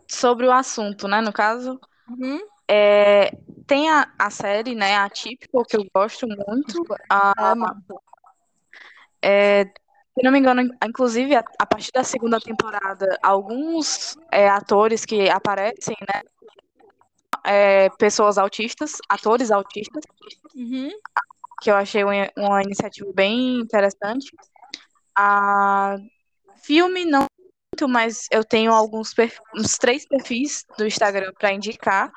sobre 0.10 0.48
o 0.48 0.54
assunto, 0.54 1.06
né? 1.06 1.20
No 1.20 1.34
caso, 1.34 1.78
Uhum. 2.08 2.40
é, 2.66 3.30
tem 3.68 3.90
a, 3.90 4.10
a 4.18 4.30
série, 4.30 4.74
né? 4.74 4.96
Atípico, 4.96 5.66
que 5.66 5.76
eu 5.76 5.86
gosto 5.94 6.26
muito. 6.26 6.82
Ah, 7.10 7.34
É, 9.22 9.62
é, 9.62 9.66
se 9.66 10.24
não 10.24 10.32
me 10.32 10.40
engano, 10.40 10.62
inclusive, 10.86 11.36
a, 11.36 11.44
a 11.60 11.66
partir 11.66 11.92
da 11.92 12.06
segunda 12.06 12.40
temporada, 12.40 13.20
alguns 13.22 14.16
é, 14.32 14.48
atores 14.48 15.04
que 15.04 15.30
aparecem, 15.30 15.98
né? 16.02 16.22
É, 17.48 17.90
pessoas 17.98 18.38
autistas, 18.38 18.98
atores 19.10 19.52
autistas, 19.52 20.04
Uhum. 20.56 20.90
que 21.62 21.72
eu 21.72 21.76
achei 21.76 22.04
uma, 22.04 22.30
uma 22.38 22.62
iniciativa 22.62 23.12
bem 23.14 23.60
interessante. 23.60 24.30
A 25.16 25.96
filme 26.62 27.06
não 27.06 27.26
muito, 27.78 27.88
mas 27.88 28.28
eu 28.32 28.44
tenho 28.44 28.74
alguns 28.74 29.14
perfis, 29.14 29.40
uns 29.56 29.78
três 29.78 30.06
perfis 30.08 30.66
do 30.78 30.86
Instagram 30.86 31.32
para 31.38 31.54
indicar, 31.54 32.12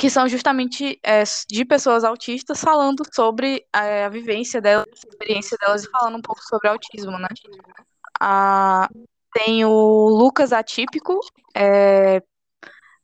que 0.00 0.10
são 0.10 0.28
justamente 0.28 0.98
é, 1.02 1.22
de 1.48 1.64
pessoas 1.64 2.04
autistas 2.04 2.60
falando 2.60 3.02
sobre 3.14 3.64
é, 3.74 4.04
a 4.04 4.08
vivência 4.08 4.60
delas, 4.60 4.86
a 4.88 5.08
experiência 5.08 5.56
delas 5.58 5.84
e 5.84 5.90
falando 5.90 6.16
um 6.18 6.22
pouco 6.22 6.42
sobre 6.42 6.68
autismo, 6.68 7.18
né? 7.18 7.28
Ah, 8.20 8.88
tem 9.32 9.64
o 9.64 10.08
Lucas 10.08 10.52
Atípico, 10.52 11.20
é, 11.54 12.20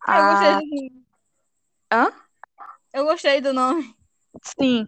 Eu 0.09 0.15
a- 0.15 0.31
gostei 0.31 0.55
do 0.55 0.67
nome. 0.67 1.05
Hã? 1.93 2.13
Eu 2.93 3.05
gostei 3.05 3.41
do 3.41 3.53
nome. 3.53 3.97
Sim, 4.43 4.87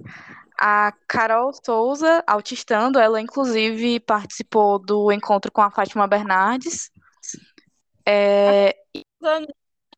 a 0.58 0.92
Carol 1.06 1.52
Souza, 1.64 2.24
autistando, 2.26 2.98
ela 2.98 3.20
inclusive 3.20 4.00
participou 4.00 4.78
do 4.78 5.12
encontro 5.12 5.52
com 5.52 5.60
a 5.60 5.70
Fátima 5.70 6.06
Bernardes. 6.06 6.90
É, 8.06 8.74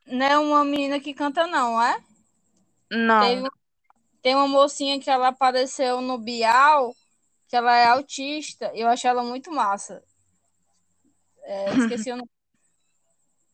Não 0.07 0.27
é 0.27 0.39
uma 0.39 0.65
menina 0.65 1.01
que 1.01 1.15
canta, 1.15 1.47
não, 1.47 1.81
é? 1.81 2.01
não, 2.91 3.21
Teve, 3.21 3.49
tem 4.23 4.35
uma 4.35 4.49
mocinha 4.49 5.01
que 5.01 5.11
ela 5.11 5.29
apareceu 5.29 6.01
no 6.01 6.19
Bial, 6.19 6.95
que 7.49 7.57
ela 7.57 7.75
é 7.77 7.87
autista, 7.87 8.73
e 8.75 8.81
eu 8.81 8.89
achei 8.89 9.09
ela 9.11 9.23
muito 9.23 9.51
massa. 9.51 10.03
É, 11.43 11.75
esqueci 11.79 12.11
o 12.13 12.17
nome. 12.17 12.31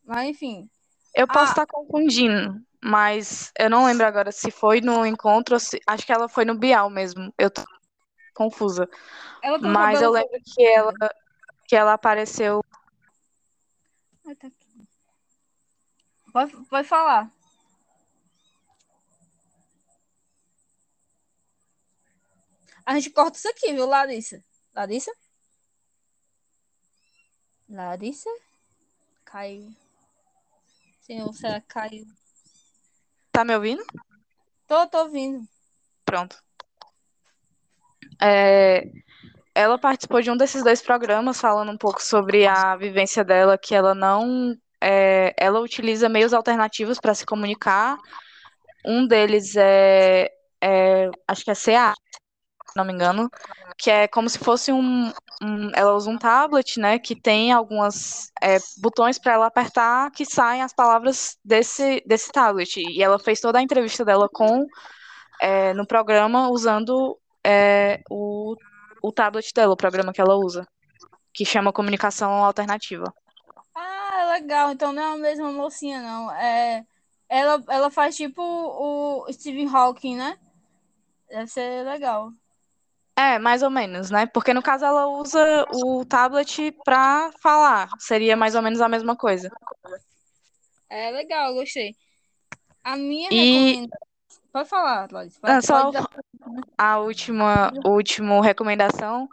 Mas 0.04 0.28
enfim. 0.28 0.68
Eu 1.14 1.26
posso 1.26 1.40
Ah. 1.40 1.50
estar 1.50 1.66
confundindo, 1.66 2.60
mas 2.82 3.52
eu 3.58 3.68
não 3.70 3.84
lembro 3.86 4.06
agora 4.06 4.32
se 4.32 4.50
foi 4.50 4.80
no 4.80 5.04
encontro, 5.06 5.54
ou 5.54 5.60
se, 5.60 5.80
acho 5.86 6.04
que 6.06 6.12
ela 6.12 6.28
foi 6.28 6.44
no 6.44 6.56
Bial 6.58 6.88
mesmo. 6.90 7.32
Eu 7.38 7.50
tô 7.50 7.62
confusa, 8.34 8.88
mas 9.60 10.00
eu 10.00 10.10
lembro 10.10 10.38
que 10.44 10.64
ela 10.64 10.92
que 11.66 11.76
ela 11.76 11.92
apareceu. 11.94 12.62
Ai, 14.26 14.34
tá 14.34 14.46
aqui. 14.46 14.86
Pode, 16.32 16.52
pode 16.66 16.88
falar. 16.88 17.30
A 22.84 22.94
gente 22.94 23.10
corta 23.10 23.38
isso 23.38 23.48
aqui, 23.48 23.72
viu, 23.72 23.86
Larissa? 23.86 24.42
Larissa? 24.74 25.12
Larissa? 27.68 28.30
Caiu. 29.24 29.72
Senhor, 31.02 31.32
será 31.34 31.60
que 31.60 31.66
caiu? 31.66 32.04
Tá 33.32 33.44
me 33.44 33.54
ouvindo? 33.54 33.84
Tô, 34.68 34.86
tô 34.86 34.98
ouvindo. 35.02 35.44
Pronto. 36.04 36.36
É, 38.20 38.84
ela 39.52 39.78
participou 39.78 40.22
de 40.22 40.30
um 40.30 40.36
desses 40.36 40.62
dois 40.62 40.80
programas 40.80 41.40
falando 41.40 41.72
um 41.72 41.76
pouco 41.76 42.00
sobre 42.00 42.46
a 42.46 42.76
vivência 42.76 43.24
dela, 43.24 43.58
que 43.58 43.74
ela 43.74 43.94
não. 43.94 44.56
é, 44.80 45.34
ela 45.36 45.60
utiliza 45.60 46.08
meios 46.08 46.32
alternativos 46.32 47.00
para 47.00 47.14
se 47.14 47.26
comunicar. 47.26 47.98
Um 48.86 49.06
deles 49.06 49.56
é, 49.56 50.30
é, 50.62 51.10
acho 51.26 51.44
que 51.44 51.50
é 51.50 51.54
CA, 51.54 51.94
não 52.76 52.84
me 52.84 52.92
engano, 52.92 53.30
que 53.78 53.90
é 53.90 54.08
como 54.08 54.28
se 54.28 54.38
fosse 54.38 54.72
um. 54.72 55.12
um- 55.42 55.70
ela 55.74 55.94
usa 55.94 56.10
um 56.10 56.18
tablet, 56.18 56.78
né, 56.78 56.98
que 56.98 57.14
tem 57.14 57.52
algumas 57.52 58.30
é, 58.40 58.58
botões 58.78 59.18
para 59.18 59.34
ela 59.34 59.46
apertar 59.46 60.10
que 60.12 60.24
saem 60.24 60.62
as 60.62 60.72
palavras 60.72 61.36
desse, 61.44 62.02
desse 62.06 62.30
tablet. 62.30 62.76
E 62.78 63.02
ela 63.02 63.18
fez 63.18 63.40
toda 63.40 63.58
a 63.58 63.62
entrevista 63.62 64.04
dela 64.04 64.28
com 64.32 64.66
é, 65.40 65.74
no 65.74 65.86
programa 65.86 66.48
usando 66.50 67.18
é, 67.44 68.00
o, 68.08 68.54
o 69.02 69.12
tablet 69.12 69.52
dela, 69.52 69.72
o 69.72 69.76
programa 69.76 70.12
que 70.12 70.20
ela 70.20 70.36
usa, 70.36 70.66
que 71.34 71.44
chama 71.44 71.72
Comunicação 71.72 72.44
Alternativa. 72.44 73.12
Ah, 73.74 74.30
legal. 74.32 74.70
Então 74.70 74.92
não 74.92 75.02
é 75.02 75.12
a 75.14 75.16
mesma 75.16 75.50
mocinha, 75.50 76.00
não. 76.00 76.30
É, 76.32 76.84
ela, 77.28 77.62
ela 77.68 77.90
faz 77.90 78.16
tipo 78.16 78.42
o 78.42 79.26
Stephen 79.32 79.68
Hawking, 79.68 80.16
né? 80.16 80.38
Deve 81.28 81.46
ser 81.46 81.84
legal. 81.84 82.30
É, 83.22 83.38
mais 83.38 83.62
ou 83.62 83.70
menos, 83.70 84.10
né? 84.10 84.26
Porque 84.26 84.52
no 84.52 84.60
caso 84.60 84.84
ela 84.84 85.06
usa 85.06 85.64
o 85.72 86.04
tablet 86.04 86.72
para 86.84 87.30
falar, 87.40 87.88
seria 87.98 88.36
mais 88.36 88.56
ou 88.56 88.62
menos 88.62 88.80
a 88.80 88.88
mesma 88.88 89.14
coisa. 89.14 89.48
É 90.90 91.10
legal, 91.12 91.54
gostei. 91.54 91.94
A 92.82 92.96
minha 92.96 93.30
E- 93.32 93.74
recomendação. 93.74 94.02
Pode 94.52 94.68
falar, 94.68 95.08
Lois. 95.12 95.38
Pode, 95.38 95.54
Ah, 95.54 95.62
só 95.62 95.82
pode 95.84 95.92
dar- 95.92 96.08
a 96.76 96.98
última, 96.98 97.72
última 97.86 98.42
recomendação 98.42 99.28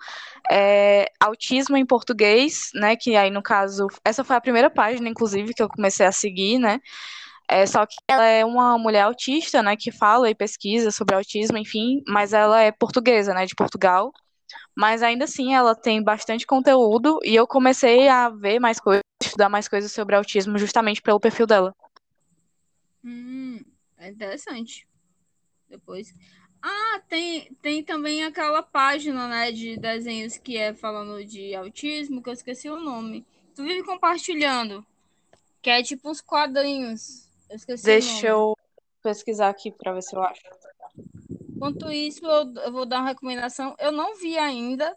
é 0.52 1.12
Autismo 1.20 1.76
em 1.76 1.86
Português, 1.86 2.70
né? 2.76 2.96
Que 2.96 3.16
aí, 3.16 3.32
no 3.32 3.42
caso, 3.42 3.88
essa 4.06 4.24
foi 4.24 4.36
a 4.36 4.42
primeira 4.42 4.70
página, 4.70 5.10
inclusive, 5.10 5.54
que 5.54 5.64
eu 5.64 5.68
comecei 5.68 6.06
a 6.06 6.12
seguir, 6.12 6.60
né? 6.60 6.80
É, 7.50 7.66
só 7.66 7.84
que 7.86 7.96
ela 8.08 8.26
é 8.26 8.46
uma 8.46 8.78
mulher 8.78 9.02
autista, 9.02 9.64
né? 9.64 9.76
Que 9.76 9.92
fala 9.92 10.30
e 10.30 10.36
pesquisa 10.36 10.92
sobre 10.92 11.16
autismo, 11.16 11.58
enfim, 11.58 12.04
mas 12.08 12.32
ela 12.32 12.62
é 12.62 12.72
portuguesa, 12.72 13.34
né? 13.34 13.46
De 13.46 13.56
Portugal. 13.56 14.14
Mas 14.76 15.02
ainda 15.02 15.26
assim, 15.26 15.54
ela 15.56 15.76
tem 15.76 16.02
bastante 16.02 16.46
conteúdo 16.46 17.20
e 17.24 17.36
eu 17.36 17.48
comecei 17.48 18.08
a 18.08 18.30
ver 18.30 18.60
mais 18.60 18.80
coisas, 18.80 19.04
estudar 19.22 19.50
mais 19.50 19.68
coisas 19.68 19.92
sobre 19.92 20.16
autismo 20.16 20.58
justamente 20.60 21.02
pelo 21.02 21.20
perfil 21.20 21.48
dela. 21.48 21.76
Hum, 23.04 23.60
é 23.98 24.10
interessante. 24.10 24.88
Depois. 25.68 26.14
Ah, 26.62 27.02
tem, 27.08 27.54
tem 27.62 27.84
também 27.84 28.24
aquela 28.24 28.62
página, 28.62 29.28
né, 29.28 29.52
de 29.52 29.78
desenhos 29.78 30.38
que 30.38 30.58
é 30.58 30.74
falando 30.74 31.24
de 31.26 31.56
autismo, 31.56 32.22
que 32.22 32.30
eu 32.30 32.34
esqueci 32.34 32.70
o 32.70 32.80
nome. 32.80 33.26
Tu 33.56 33.64
vive 33.64 33.84
compartilhando, 33.84 34.86
que 35.62 35.70
é 35.70 35.82
tipo 35.82 36.10
uns 36.10 36.22
quadrinhos. 36.22 37.29
Eu 37.50 37.56
esqueci 37.56 37.84
Deixa 37.84 38.28
eu 38.28 38.56
pesquisar 39.02 39.50
aqui 39.50 39.72
pra 39.72 39.94
ver 39.94 40.04
se 40.04 40.16
eu 40.16 40.22
acho. 40.22 40.42
Enquanto 41.50 41.92
isso, 41.92 42.26
eu, 42.26 42.54
eu 42.54 42.72
vou 42.72 42.86
dar 42.86 43.00
uma 43.00 43.10
recomendação. 43.10 43.76
Eu 43.80 43.92
não 43.92 44.16
vi 44.18 44.38
ainda, 44.38 44.96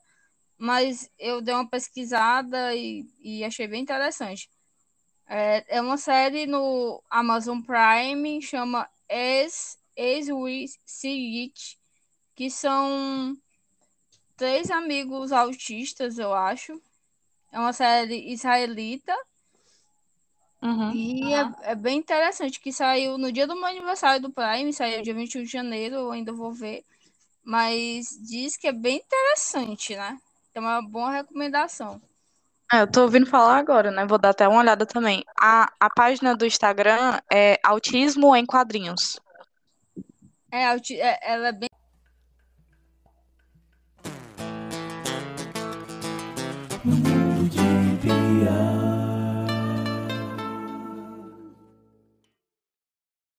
mas 0.58 1.10
eu 1.18 1.40
dei 1.40 1.54
uma 1.54 1.68
pesquisada 1.68 2.74
e, 2.74 3.06
e 3.20 3.42
achei 3.44 3.66
bem 3.66 3.82
interessante. 3.82 4.50
É, 5.26 5.78
é 5.78 5.80
uma 5.80 5.96
série 5.96 6.46
no 6.46 7.02
Amazon 7.08 7.60
Prime, 7.62 8.42
chama 8.42 8.88
As, 9.08 9.78
As 9.96 10.28
We 10.28 10.66
See 10.84 11.44
It, 11.44 11.78
que 12.34 12.50
são 12.50 13.36
três 14.36 14.70
amigos 14.70 15.32
autistas, 15.32 16.18
eu 16.18 16.34
acho. 16.34 16.80
É 17.50 17.58
uma 17.58 17.72
série 17.72 18.30
israelita 18.30 19.16
Uhum. 20.62 20.92
e 20.94 21.34
é, 21.34 21.50
é 21.62 21.74
bem 21.74 21.98
interessante, 21.98 22.60
que 22.60 22.72
saiu 22.72 23.18
no 23.18 23.32
dia 23.32 23.46
do 23.46 23.56
meu 23.56 23.64
aniversário 23.64 24.22
do 24.22 24.30
Prime, 24.30 24.72
saiu 24.72 25.02
dia 25.02 25.12
21 25.12 25.42
de 25.42 25.50
janeiro, 25.50 25.96
eu 25.96 26.12
ainda 26.12 26.32
vou 26.32 26.52
ver. 26.52 26.84
Mas 27.44 28.16
diz 28.20 28.56
que 28.56 28.68
é 28.68 28.72
bem 28.72 28.98
interessante, 28.98 29.96
né? 29.96 30.16
É 30.54 30.60
uma 30.60 30.80
boa 30.80 31.10
recomendação. 31.10 32.00
É, 32.72 32.82
eu 32.82 32.90
tô 32.90 33.02
ouvindo 33.02 33.26
falar 33.26 33.58
agora, 33.58 33.90
né? 33.90 34.06
Vou 34.06 34.18
dar 34.18 34.30
até 34.30 34.46
uma 34.46 34.60
olhada 34.60 34.86
também. 34.86 35.24
A, 35.38 35.70
a 35.80 35.90
página 35.90 36.34
do 36.36 36.46
Instagram 36.46 37.18
é 37.30 37.58
Autismo 37.64 38.34
em 38.36 38.46
Quadrinhos. 38.46 39.20
É, 40.50 40.62
é- 40.64 41.18
ela 41.22 41.48
é 41.48 41.52
bem 41.52 41.68